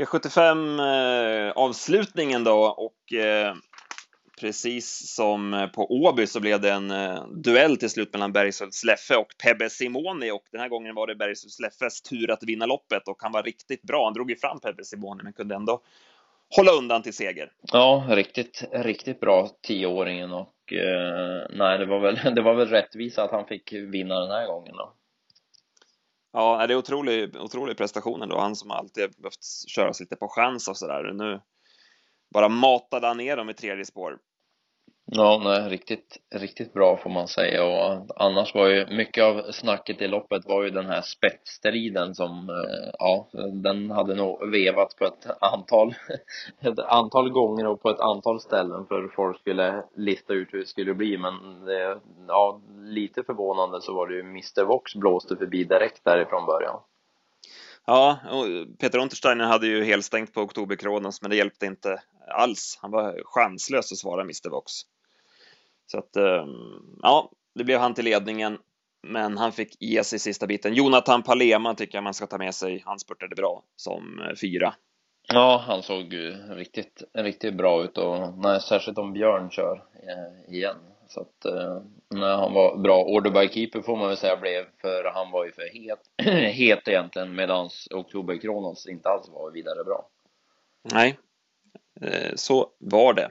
V75 0.00 0.80
eh, 0.80 1.52
avslutningen 1.52 2.44
då 2.44 2.60
och 2.64 3.18
eh, 3.18 3.54
precis 4.40 5.14
som 5.14 5.68
på 5.75 5.92
Åby 5.92 6.26
så 6.26 6.40
blev 6.40 6.61
det 6.61 6.70
en 6.70 6.90
eh, 6.90 7.26
duell 7.26 7.76
till 7.76 7.90
slut 7.90 8.12
mellan 8.12 8.32
Bergshult 8.32 8.75
Sleffe 8.75 9.16
och 9.16 9.28
Pebbe 9.44 9.70
Simoni 9.70 10.30
och 10.30 10.44
den 10.52 10.61
här 10.61 10.68
gången 10.68 10.94
var 10.94 11.06
det 11.06 11.14
Bergshult 11.14 11.52
Sleffes 11.52 12.02
tur 12.02 12.30
att 12.30 12.42
vinna 12.42 12.66
loppet 12.66 13.09
och 13.09 13.16
han 13.23 13.32
var 13.32 13.42
riktigt 13.42 13.82
bra. 13.82 14.04
Han 14.04 14.14
drog 14.14 14.30
ju 14.30 14.37
fram 14.37 14.61
Pebbe 14.61 14.85
Simoni 14.85 15.23
men 15.23 15.32
kunde 15.32 15.54
ändå 15.54 15.82
hålla 16.56 16.73
undan 16.73 17.02
till 17.02 17.14
seger. 17.14 17.52
Ja, 17.73 18.06
riktigt, 18.09 18.64
riktigt 18.73 19.20
bra 19.20 19.49
tioåringen 19.62 20.32
och 20.32 20.73
eh, 20.73 21.47
nej, 21.50 21.78
det 21.78 21.87
var 21.87 22.00
väl, 22.00 22.18
det 22.35 22.42
var 22.42 22.54
väl 22.54 22.68
rättvisa 22.68 23.23
att 23.23 23.30
han 23.30 23.47
fick 23.47 23.73
vinna 23.73 24.20
den 24.20 24.30
här 24.30 24.47
gången 24.47 24.76
då. 24.76 24.92
Ja, 26.32 26.66
det 26.66 26.75
är 26.75 26.78
otrolig, 26.78 27.37
otrolig 27.37 27.76
prestation 27.76 28.23
ändå. 28.23 28.38
Han 28.38 28.56
som 28.56 28.70
alltid 28.70 29.10
behövt 29.19 29.45
köras 29.69 30.00
lite 30.00 30.17
på 30.17 30.28
chans 30.28 30.69
och 30.69 30.76
sådär. 30.76 31.12
Nu 31.12 31.41
bara 32.34 32.49
matade 32.49 33.06
han 33.06 33.17
ner 33.17 33.36
dem 33.36 33.50
i 33.50 33.54
tredje 33.54 33.84
spår. 33.84 34.19
Ja, 35.12 35.40
nej, 35.44 35.68
riktigt, 35.68 36.18
riktigt 36.34 36.73
bra 36.73 36.96
får 36.96 37.10
man 37.10 37.28
säga 37.28 37.64
och 37.64 38.06
annars 38.16 38.54
var 38.54 38.68
ju 38.68 38.86
mycket 38.86 39.25
av 39.25 39.42
snacket 39.52 40.02
i 40.02 40.08
loppet 40.08 40.46
var 40.46 40.62
ju 40.62 40.70
den 40.70 40.86
här 40.86 41.02
spetsstriden 41.02 42.14
som, 42.14 42.49
eh, 42.49 42.90
ja, 42.99 43.28
den 43.52 43.90
hade 43.90 44.14
nog 44.14 44.50
vevat 44.50 44.96
på 44.99 45.04
ett 45.04 45.26
antal, 45.40 45.94
ett 46.60 46.78
antal 46.78 47.30
gånger 47.30 47.66
och 47.66 47.82
på 47.82 47.90
ett 47.90 48.00
antal 48.00 48.40
ställen 48.40 48.86
för 48.86 49.08
folk 49.16 49.40
skulle 49.40 49.84
lista 49.96 50.32
ut 50.32 50.49
hur 50.52 50.58
det 50.58 50.66
skulle 50.66 50.94
bli 50.94 51.18
men 51.18 51.64
det, 51.64 52.00
ja, 52.28 52.60
lite 52.82 53.23
förvånande 53.23 53.80
så 53.80 53.94
var 53.94 54.06
det 54.06 54.14
ju 54.14 54.20
Mr 54.20 54.64
Vox 54.64 54.94
blåste 54.94 55.36
förbi 55.36 55.64
direkt 55.64 56.04
därifrån 56.04 56.46
början. 56.46 56.80
Ja, 57.86 58.18
Peter 58.78 58.99
Untersteiner 58.99 59.44
hade 59.44 59.66
ju 59.66 59.84
helstängt 59.84 60.34
på 60.34 60.40
Oktoberkronos, 60.40 61.23
men 61.23 61.30
det 61.30 61.36
hjälpte 61.36 61.66
inte 61.66 62.02
alls. 62.28 62.78
Han 62.82 62.90
var 62.90 63.23
chanslös 63.25 63.92
att 63.92 63.99
svara 63.99 64.20
Mr 64.20 64.50
Vox. 64.50 64.73
Så 65.90 65.98
att, 65.98 66.16
ehm, 66.16 66.98
ja, 67.02 67.30
det 67.54 67.64
blev 67.64 67.80
han 67.80 67.94
till 67.94 68.04
ledningen, 68.04 68.58
men 69.02 69.38
han 69.38 69.52
fick 69.52 69.76
ge 69.82 70.04
sig 70.04 70.18
sista 70.18 70.46
biten. 70.46 70.74
Jonathan 70.74 71.22
Palema 71.22 71.74
tycker 71.74 71.98
jag 71.98 72.02
man 72.02 72.14
ska 72.14 72.26
ta 72.26 72.38
med 72.38 72.54
sig. 72.54 72.82
Han 72.86 72.98
spurtade 72.98 73.34
bra 73.34 73.62
som 73.76 74.22
eh, 74.22 74.36
fyra. 74.40 74.74
Ja, 75.32 75.64
han 75.66 75.82
såg 75.82 76.14
riktigt, 76.48 77.02
riktigt 77.14 77.54
bra 77.54 77.84
ut 77.84 77.98
och 77.98 78.38
nej, 78.38 78.60
särskilt 78.60 78.98
om 78.98 79.12
Björn 79.12 79.50
kör 79.50 79.84
eh, 79.94 80.54
igen. 80.54 80.76
Så 81.08 81.20
att, 81.20 81.44
eh, 81.44 81.82
nej, 82.08 82.36
han 82.36 82.52
var 82.52 82.76
bra. 82.76 83.04
Order 83.04 83.30
by 83.30 83.48
keeper 83.48 83.82
får 83.82 83.96
man 83.96 84.08
väl 84.08 84.16
säga 84.16 84.36
blev, 84.36 84.64
för 84.80 85.04
han 85.14 85.30
var 85.30 85.44
ju 85.44 85.52
för 85.52 85.68
het, 85.72 86.00
het 86.54 86.88
egentligen, 86.88 87.34
medan 87.34 87.70
Oktober 87.94 88.40
Kronos 88.40 88.86
inte 88.86 89.08
alls 89.08 89.28
var 89.28 89.50
vidare 89.50 89.84
bra. 89.84 90.08
Nej, 90.92 91.18
så 92.34 92.68
var 92.78 93.14
det. 93.14 93.30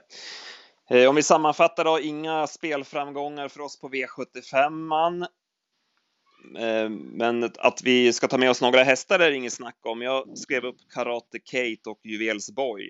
Eh, 0.89 1.09
om 1.09 1.15
vi 1.15 1.23
sammanfattar 1.23 1.83
då, 1.83 1.99
inga 1.99 2.47
spelframgångar 2.47 3.47
för 3.47 3.61
oss 3.61 3.79
på 3.79 3.89
V75. 3.89 5.23
Eh, 6.57 6.89
men 6.89 7.43
att 7.43 7.81
vi 7.83 8.13
ska 8.13 8.27
ta 8.27 8.37
med 8.37 8.49
oss 8.49 8.61
några 8.61 8.83
hästar 8.83 9.19
är 9.19 9.29
det 9.29 9.35
inget 9.35 9.53
snack 9.53 9.77
om. 9.85 10.01
Jag 10.01 10.37
skrev 10.37 10.65
upp 10.65 10.77
Karate 10.93 11.39
Kate 11.39 11.89
och 11.89 11.99
Juvelsborg. 12.03 12.89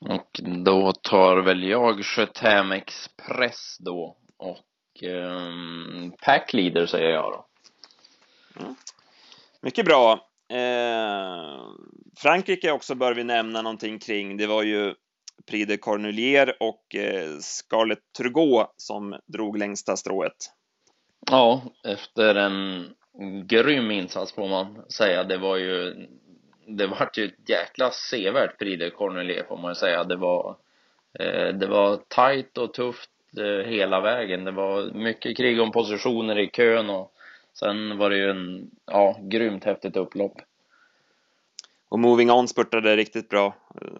Och 0.00 0.40
då 0.64 0.92
tar 0.92 1.36
väl 1.36 1.62
jag 1.62 2.04
Sjötam 2.04 2.72
Express 2.72 3.76
då 3.80 4.16
och 4.36 5.02
um, 5.02 6.12
Packleader 6.22 6.86
säger 6.86 7.10
jag 7.10 7.32
då. 7.32 7.46
Mm. 8.60 8.74
Mycket 9.60 9.84
bra. 9.84 10.12
Eh, 10.48 11.62
Frankrike 12.16 12.70
också 12.70 12.94
bör 12.94 13.14
vi 13.14 13.24
nämna 13.24 13.62
någonting 13.62 13.98
kring. 13.98 14.36
Det 14.36 14.46
var 14.46 14.62
ju 14.62 14.94
Prix 15.46 15.68
de 15.68 15.76
Cornulier 15.76 16.56
och 16.60 16.94
eh, 16.94 17.38
Scarlett 17.40 18.12
Turgot 18.16 18.74
som 18.76 19.16
drog 19.26 19.58
längsta 19.58 19.96
strået. 19.96 20.36
Ja, 21.30 21.62
efter 21.84 22.34
en 22.34 22.84
grym 23.46 23.90
insats 23.90 24.32
får 24.32 24.48
man 24.48 24.84
säga. 24.88 25.24
Det 25.24 25.38
var 25.38 25.56
ju, 25.56 26.06
det 26.66 26.86
var 26.86 27.10
ju 27.16 27.24
ett 27.24 27.48
jäkla 27.48 27.90
sevärt 27.90 28.58
Prix 28.58 28.78
de 28.78 28.90
Cornulier 28.90 29.44
får 29.48 29.56
man 29.56 29.74
säga. 29.74 30.04
Det 30.04 30.16
var, 30.16 30.56
eh, 31.18 31.48
det 31.48 31.66
var 31.66 31.96
tajt 32.08 32.58
och 32.58 32.74
tufft 32.74 33.10
eh, 33.38 33.70
hela 33.70 34.00
vägen. 34.00 34.44
Det 34.44 34.50
var 34.50 34.92
mycket 34.94 35.36
krig 35.36 35.60
om 35.60 35.72
positioner 35.72 36.38
i 36.38 36.46
kön 36.46 36.90
och 36.90 37.12
sen 37.52 37.98
var 37.98 38.10
det 38.10 38.16
ju 38.16 38.30
en, 38.30 38.70
ja, 38.86 39.16
grymt 39.20 39.64
häftigt 39.64 39.96
upplopp. 39.96 40.36
Och 41.88 42.00
Moving 42.00 42.30
On 42.30 42.48
spurtade 42.48 42.96
riktigt 42.96 43.28
bra, 43.28 43.54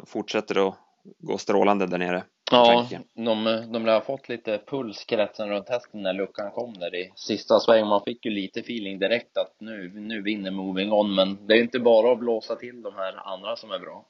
fortsätter 0.06 0.68
att 0.68 0.78
gå 1.18 1.38
strålande 1.38 1.86
där 1.86 1.98
nere. 1.98 2.24
Ja, 2.50 2.88
de, 3.14 3.44
de 3.72 3.86
lär 3.86 3.94
ha 3.94 4.00
fått 4.00 4.28
lite 4.28 4.60
puls 4.66 5.04
kretsen 5.04 5.48
runt 5.48 5.68
hästen 5.68 6.02
när 6.02 6.12
luckan 6.12 6.50
kom 6.50 6.74
där 6.74 6.94
i 6.94 7.12
sista 7.16 7.60
sväng. 7.60 7.86
Man 7.86 8.02
fick 8.04 8.24
ju 8.24 8.30
lite 8.30 8.60
feeling 8.60 8.98
direkt 8.98 9.36
att 9.36 9.56
nu, 9.60 9.92
nu 9.94 10.22
vinner 10.22 10.50
Moving 10.50 10.92
On, 10.92 11.14
men 11.14 11.46
det 11.46 11.54
är 11.54 11.62
inte 11.62 11.78
bara 11.78 12.12
att 12.12 12.18
blåsa 12.18 12.56
till 12.56 12.82
de 12.82 12.94
här 12.94 13.32
andra 13.32 13.56
som 13.56 13.70
är 13.70 13.78
bra. 13.78 14.06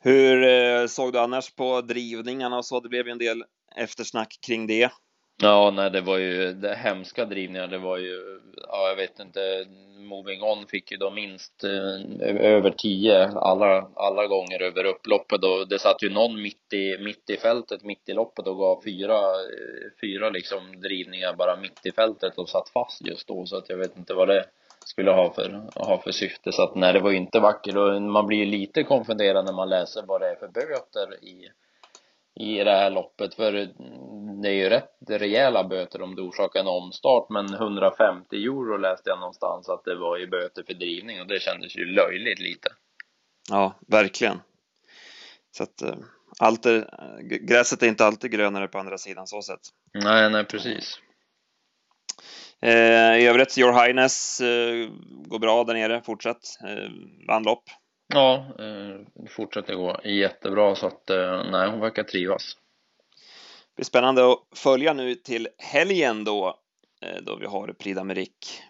Hur 0.00 0.44
eh, 0.44 0.86
såg 0.86 1.12
du 1.12 1.18
annars 1.18 1.54
på 1.54 1.80
drivningarna 1.80 2.56
och 2.56 2.64
så? 2.64 2.80
Det 2.80 2.88
blev 2.88 3.06
ju 3.06 3.12
en 3.12 3.18
del 3.18 3.44
eftersnack 3.76 4.38
kring 4.46 4.66
det. 4.66 4.92
Ja, 5.42 5.70
nej, 5.70 5.90
det 5.90 6.00
var 6.00 6.18
ju 6.18 6.52
det 6.52 6.74
hemska 6.74 7.24
drivningar. 7.24 7.66
Det 7.66 7.78
var 7.78 7.98
ju, 7.98 8.40
ja, 8.68 8.88
jag 8.88 8.96
vet 8.96 9.20
inte. 9.20 9.66
Moving 9.98 10.42
On 10.42 10.66
fick 10.66 10.90
ju 10.90 10.96
då 10.96 11.10
minst 11.10 11.64
eh, 11.64 12.40
över 12.40 12.70
tio 12.70 13.28
alla, 13.28 13.88
alla 13.94 14.26
gånger 14.26 14.62
över 14.62 14.84
upploppet 14.84 15.44
och 15.44 15.68
det 15.68 15.78
satt 15.78 16.02
ju 16.02 16.10
någon 16.10 16.42
mitt 16.42 16.72
i, 16.72 16.98
mitt 16.98 17.30
i 17.30 17.36
fältet, 17.36 17.84
mitt 17.84 18.08
i 18.08 18.12
loppet 18.12 18.46
och 18.46 18.58
gav 18.58 18.82
fyra, 18.84 19.14
eh, 19.14 19.90
fyra 20.00 20.30
liksom 20.30 20.80
drivningar 20.80 21.34
bara 21.34 21.56
mitt 21.56 21.86
i 21.86 21.92
fältet 21.92 22.38
och 22.38 22.48
satt 22.48 22.68
fast 22.68 23.06
just 23.06 23.28
då 23.28 23.46
så 23.46 23.56
att 23.56 23.68
jag 23.68 23.76
vet 23.76 23.96
inte 23.96 24.14
vad 24.14 24.28
det 24.28 24.44
skulle 24.84 25.10
ha 25.10 25.32
för, 25.32 25.62
ha 25.74 26.02
för 26.02 26.12
syfte. 26.12 26.52
Så 26.52 26.62
att 26.62 26.74
nej, 26.74 26.92
det 26.92 27.00
var 27.00 27.10
ju 27.10 27.16
inte 27.16 27.40
vackert 27.40 27.76
och 27.76 28.02
man 28.02 28.26
blir 28.26 28.38
ju 28.38 28.46
lite 28.46 28.82
konfunderad 28.82 29.44
när 29.44 29.52
man 29.52 29.68
läser 29.68 30.02
vad 30.06 30.20
det 30.20 30.30
är 30.30 30.36
för 30.36 30.48
böter 30.48 31.24
i 31.24 31.48
i 32.38 32.64
det 32.64 32.72
här 32.72 32.90
loppet 32.90 33.34
för 33.34 33.52
det 34.42 34.48
är 34.48 34.52
ju 34.52 34.68
rätt 34.68 34.90
rejäla 35.08 35.64
böter 35.64 36.02
om 36.02 36.14
du 36.14 36.22
orsakar 36.22 36.60
en 36.60 36.66
omstart 36.66 37.30
men 37.30 37.54
150 37.54 38.36
euro 38.36 38.76
läste 38.76 39.10
jag 39.10 39.18
någonstans 39.18 39.68
att 39.68 39.84
det 39.84 39.94
var 39.94 40.18
i 40.18 40.26
böter 40.26 40.62
för 40.62 40.74
drivning 40.74 41.20
och 41.20 41.26
det 41.26 41.42
kändes 41.42 41.76
ju 41.76 41.84
löjligt 41.84 42.38
lite. 42.38 42.68
Ja, 43.50 43.74
verkligen. 43.86 44.40
Så 45.50 45.62
att 45.62 45.82
äh, 45.82 45.94
allt 46.38 46.66
är, 46.66 46.88
gräset 47.46 47.82
är 47.82 47.86
inte 47.86 48.06
alltid 48.06 48.30
grönare 48.30 48.68
på 48.68 48.78
andra 48.78 48.98
sidan 48.98 49.26
så 49.26 49.42
sett. 49.42 49.60
Nej, 50.04 50.30
nej 50.30 50.44
precis. 50.44 51.00
Eh, 52.60 53.18
I 53.18 53.26
övrigt, 53.26 53.58
Your 53.58 53.72
Highness 53.72 54.40
eh, 54.40 54.88
går 55.26 55.38
bra 55.38 55.64
där 55.64 55.74
nere, 55.74 56.02
fortsätt. 56.02 56.58
Eh, 56.64 56.90
vann 57.28 57.42
lopp. 57.42 57.64
Ja, 58.14 58.46
eh, 58.58 59.26
fortsätter 59.28 59.74
gå 59.74 60.00
jättebra 60.04 60.74
så 60.74 60.86
att 60.86 61.10
eh, 61.10 61.50
nej, 61.50 61.70
hon 61.70 61.80
verkar 61.80 62.02
trivas. 62.02 62.56
Det 63.68 63.76
blir 63.76 63.84
spännande 63.84 64.32
att 64.32 64.38
följa 64.54 64.92
nu 64.92 65.14
till 65.14 65.48
helgen 65.58 66.24
då, 66.24 66.58
eh, 67.02 67.22
då 67.22 67.36
vi 67.36 67.46
har 67.46 67.66
Prix 67.78 67.98
d'Amérique. 67.98 68.62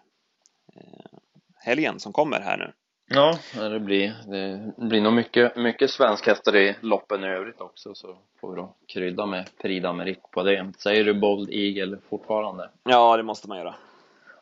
Helgen 1.61 2.01
som 2.01 2.13
kommer 2.13 2.41
här 2.41 2.57
nu. 2.57 2.73
Ja, 3.11 3.39
det 3.55 3.81
blir, 3.81 4.15
det 4.27 4.73
blir 4.77 5.01
nog 5.01 5.13
mycket, 5.13 5.57
mycket 5.57 5.91
svenskhästar 5.91 6.57
i 6.57 6.77
loppen 6.81 7.25
i 7.25 7.27
övrigt 7.27 7.61
också 7.61 7.95
så 7.95 8.19
får 8.41 8.51
vi 8.51 8.57
då 8.57 8.75
krydda 8.87 9.27
med 9.27 9.49
Prix 9.63 9.85
d'Amérique 9.85 10.31
på 10.31 10.43
det. 10.43 10.73
Säger 10.79 11.05
du 11.05 11.15
Bold 11.15 11.51
Eagle 11.53 11.99
fortfarande? 12.09 12.71
Ja, 12.85 13.17
det 13.17 13.23
måste 13.23 13.49
man 13.49 13.59
göra. 13.59 13.75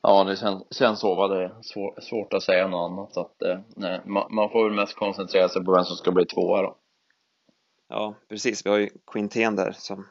Ja, 0.08 0.24
det 0.24 0.36
känns, 0.36 0.62
känns 0.70 1.00
så. 1.00 1.14
Va? 1.14 1.28
Det 1.28 1.44
är 1.44 1.54
svår, 1.62 2.00
svårt 2.00 2.32
att 2.32 2.42
säga 2.42 2.68
något 2.68 2.90
annat. 2.90 3.12
Så 3.12 3.20
att, 3.20 3.42
eh, 3.42 3.58
nej, 3.76 4.00
man, 4.04 4.34
man, 4.34 4.50
får 4.50 4.64
väl 4.64 4.76
mest 4.76 4.94
koncentrera 4.94 5.48
sig 5.48 5.64
på 5.64 5.72
vem 5.72 5.84
som 5.84 5.96
ska 5.96 6.12
bli 6.12 6.26
tvåa 6.26 6.62
då. 6.62 6.76
Ja, 7.88 8.14
precis. 8.28 8.66
Vi 8.66 8.70
har 8.70 8.78
ju 8.78 8.90
Quintén 9.12 9.56
där 9.56 9.72
som 9.72 10.06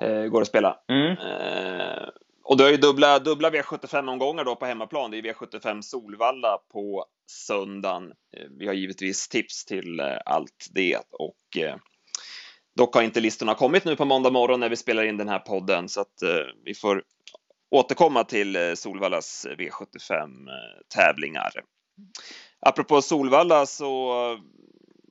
eh, 0.00 0.24
går 0.24 0.42
att 0.42 0.48
spela. 0.48 0.78
Mm. 0.88 1.10
Eh, 1.10 2.08
och 2.44 2.56
du 2.56 2.64
har 2.64 2.70
ju 2.70 2.76
dubbla, 2.76 3.18
dubbla 3.18 3.50
V75-omgångar 3.50 4.44
då 4.44 4.56
på 4.56 4.66
hemmaplan. 4.66 5.10
Det 5.10 5.18
är 5.18 5.22
V75 5.22 5.80
Solvalla 5.80 6.58
på 6.72 7.04
söndagen. 7.30 8.12
Eh, 8.36 8.46
vi 8.58 8.66
har 8.66 8.74
givetvis 8.74 9.28
tips 9.28 9.64
till 9.64 10.00
eh, 10.00 10.16
allt 10.26 10.68
det 10.74 10.98
och 11.10 11.62
eh, 11.62 11.76
dock 12.76 12.94
har 12.94 13.02
inte 13.02 13.20
listorna 13.20 13.54
kommit 13.54 13.84
nu 13.84 13.96
på 13.96 14.04
måndag 14.04 14.30
morgon 14.30 14.60
när 14.60 14.68
vi 14.68 14.76
spelar 14.76 15.04
in 15.04 15.16
den 15.16 15.28
här 15.28 15.38
podden 15.38 15.88
så 15.88 16.00
att 16.00 16.22
vi 16.64 16.74
får 16.74 17.02
återkomma 17.78 18.24
till 18.24 18.56
eh, 18.56 18.74
Solvallas 18.74 19.44
eh, 19.44 19.56
V75 19.56 20.48
eh, 20.48 20.54
tävlingar. 20.94 21.52
Apropå 22.60 23.02
Solvalla 23.02 23.66
så 23.66 24.06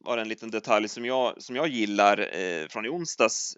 var 0.06 0.16
det 0.16 0.22
en 0.22 0.30
liten 0.30 0.52
detalj 0.52 0.88
som 0.88 1.06
jag, 1.06 1.42
som 1.42 1.56
jag 1.56 1.68
gillar 1.68 2.30
från 2.70 2.86
i 2.86 2.90
onsdags 2.90 3.58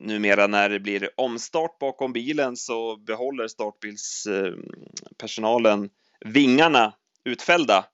numera 0.00 0.46
när 0.46 0.68
det 0.68 0.80
blir 0.80 1.10
omstart 1.16 1.78
bakom 1.78 2.12
bilen 2.12 2.56
så 2.56 2.96
behåller 2.96 3.48
startbilspersonalen 3.48 5.90
vingarna 6.20 6.94
utfällda 7.24 7.84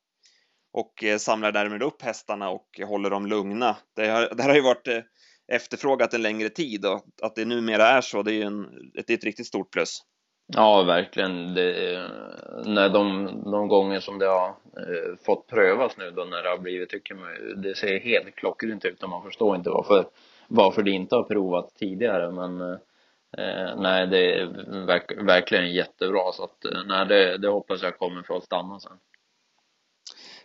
och 0.72 1.04
eh, 1.04 1.18
samlar 1.18 1.52
därmed 1.52 1.82
upp 1.82 2.02
hästarna 2.02 2.48
och 2.48 2.80
håller 2.86 3.10
dem 3.10 3.26
lugna. 3.26 3.76
Det, 3.96 4.08
har, 4.08 4.34
det 4.34 4.42
här 4.42 4.48
har 4.48 4.56
ju 4.56 4.62
varit 4.62 4.88
eh, 4.88 5.00
efterfrågat 5.52 6.14
en 6.14 6.22
längre 6.22 6.48
tid 6.48 6.84
och 6.84 7.04
att 7.22 7.34
det 7.34 7.44
numera 7.44 7.88
är 7.88 8.00
så, 8.00 8.22
det 8.22 8.32
är 8.32 8.34
ju 8.34 8.42
en, 8.42 8.62
det 8.94 9.10
är 9.10 9.14
ett 9.14 9.24
riktigt 9.24 9.46
stort 9.46 9.70
plus. 9.70 10.02
Ja, 10.52 10.82
verkligen. 10.82 11.54
Det, 11.54 12.08
när 12.64 12.88
de, 12.88 13.26
de 13.50 13.68
gånger 13.68 14.00
som 14.00 14.18
det 14.18 14.26
har 14.26 14.48
eh, 14.48 15.16
fått 15.26 15.46
prövas 15.46 15.96
nu 15.96 16.10
då 16.10 16.24
när 16.24 16.42
det 16.42 16.48
har 16.48 16.58
blivit, 16.58 16.90
tycker 16.90 17.14
man, 17.14 17.62
det 17.62 17.74
ser 17.74 18.00
helt 18.00 18.34
klockrent 18.34 18.84
ut 18.84 19.02
och 19.02 19.10
man 19.10 19.22
förstår 19.22 19.56
inte 19.56 19.70
varför 19.70 20.04
varför 20.52 20.82
det 20.82 20.90
inte 20.90 21.16
har 21.16 21.22
provats 21.22 21.74
tidigare 21.74 22.30
men 22.30 22.60
eh, 22.60 23.76
nej 23.76 24.06
det 24.06 24.40
är 24.40 24.46
verk, 24.86 25.12
verkligen 25.16 25.72
jättebra 25.72 26.32
så 26.32 26.44
att 26.44 26.64
eh, 26.64 26.80
nej 26.86 27.06
det, 27.06 27.38
det 27.38 27.48
hoppas 27.48 27.82
jag 27.82 27.98
kommer 27.98 28.22
för 28.22 28.36
att 28.36 28.44
stanna 28.44 28.80
sen. 28.80 28.92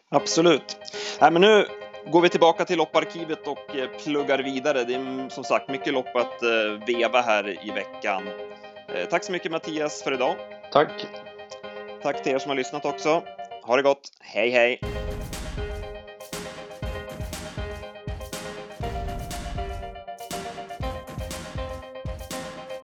Absolut. 0.10 0.78
Nej, 1.22 1.32
men 1.32 1.41
nu 1.41 1.65
går 2.12 2.22
vi 2.22 2.30
tillbaka 2.30 2.65
till 2.65 2.78
lopparkivet 2.78 3.48
och 3.48 3.76
eh, 3.76 3.89
pluggar 4.04 4.39
vidare. 4.44 4.84
Det 4.84 4.94
är 4.94 5.00
mm, 5.00 5.30
som 5.30 5.44
sagt 5.44 5.70
mycket 5.70 5.94
lopp 5.94 6.15
att 6.15 6.44
eh, 6.44 6.88
veva 6.88 7.22
här 7.22 7.68
i 7.68 7.72
veckan. 7.72 8.24
Tack 9.10 9.24
så 9.24 9.32
mycket 9.32 9.52
Mattias 9.52 10.04
för 10.04 10.14
idag. 10.14 10.36
Tack. 10.72 11.08
Tack 12.04 12.24
till 12.24 12.34
er 12.34 12.40
som 12.40 12.50
har 12.50 12.56
lyssnat 12.56 12.86
också. 12.86 13.24
Ha 13.64 13.76
det 13.76 13.82
gott. 13.82 14.10
Hej 14.20 14.50
hej! 14.50 14.80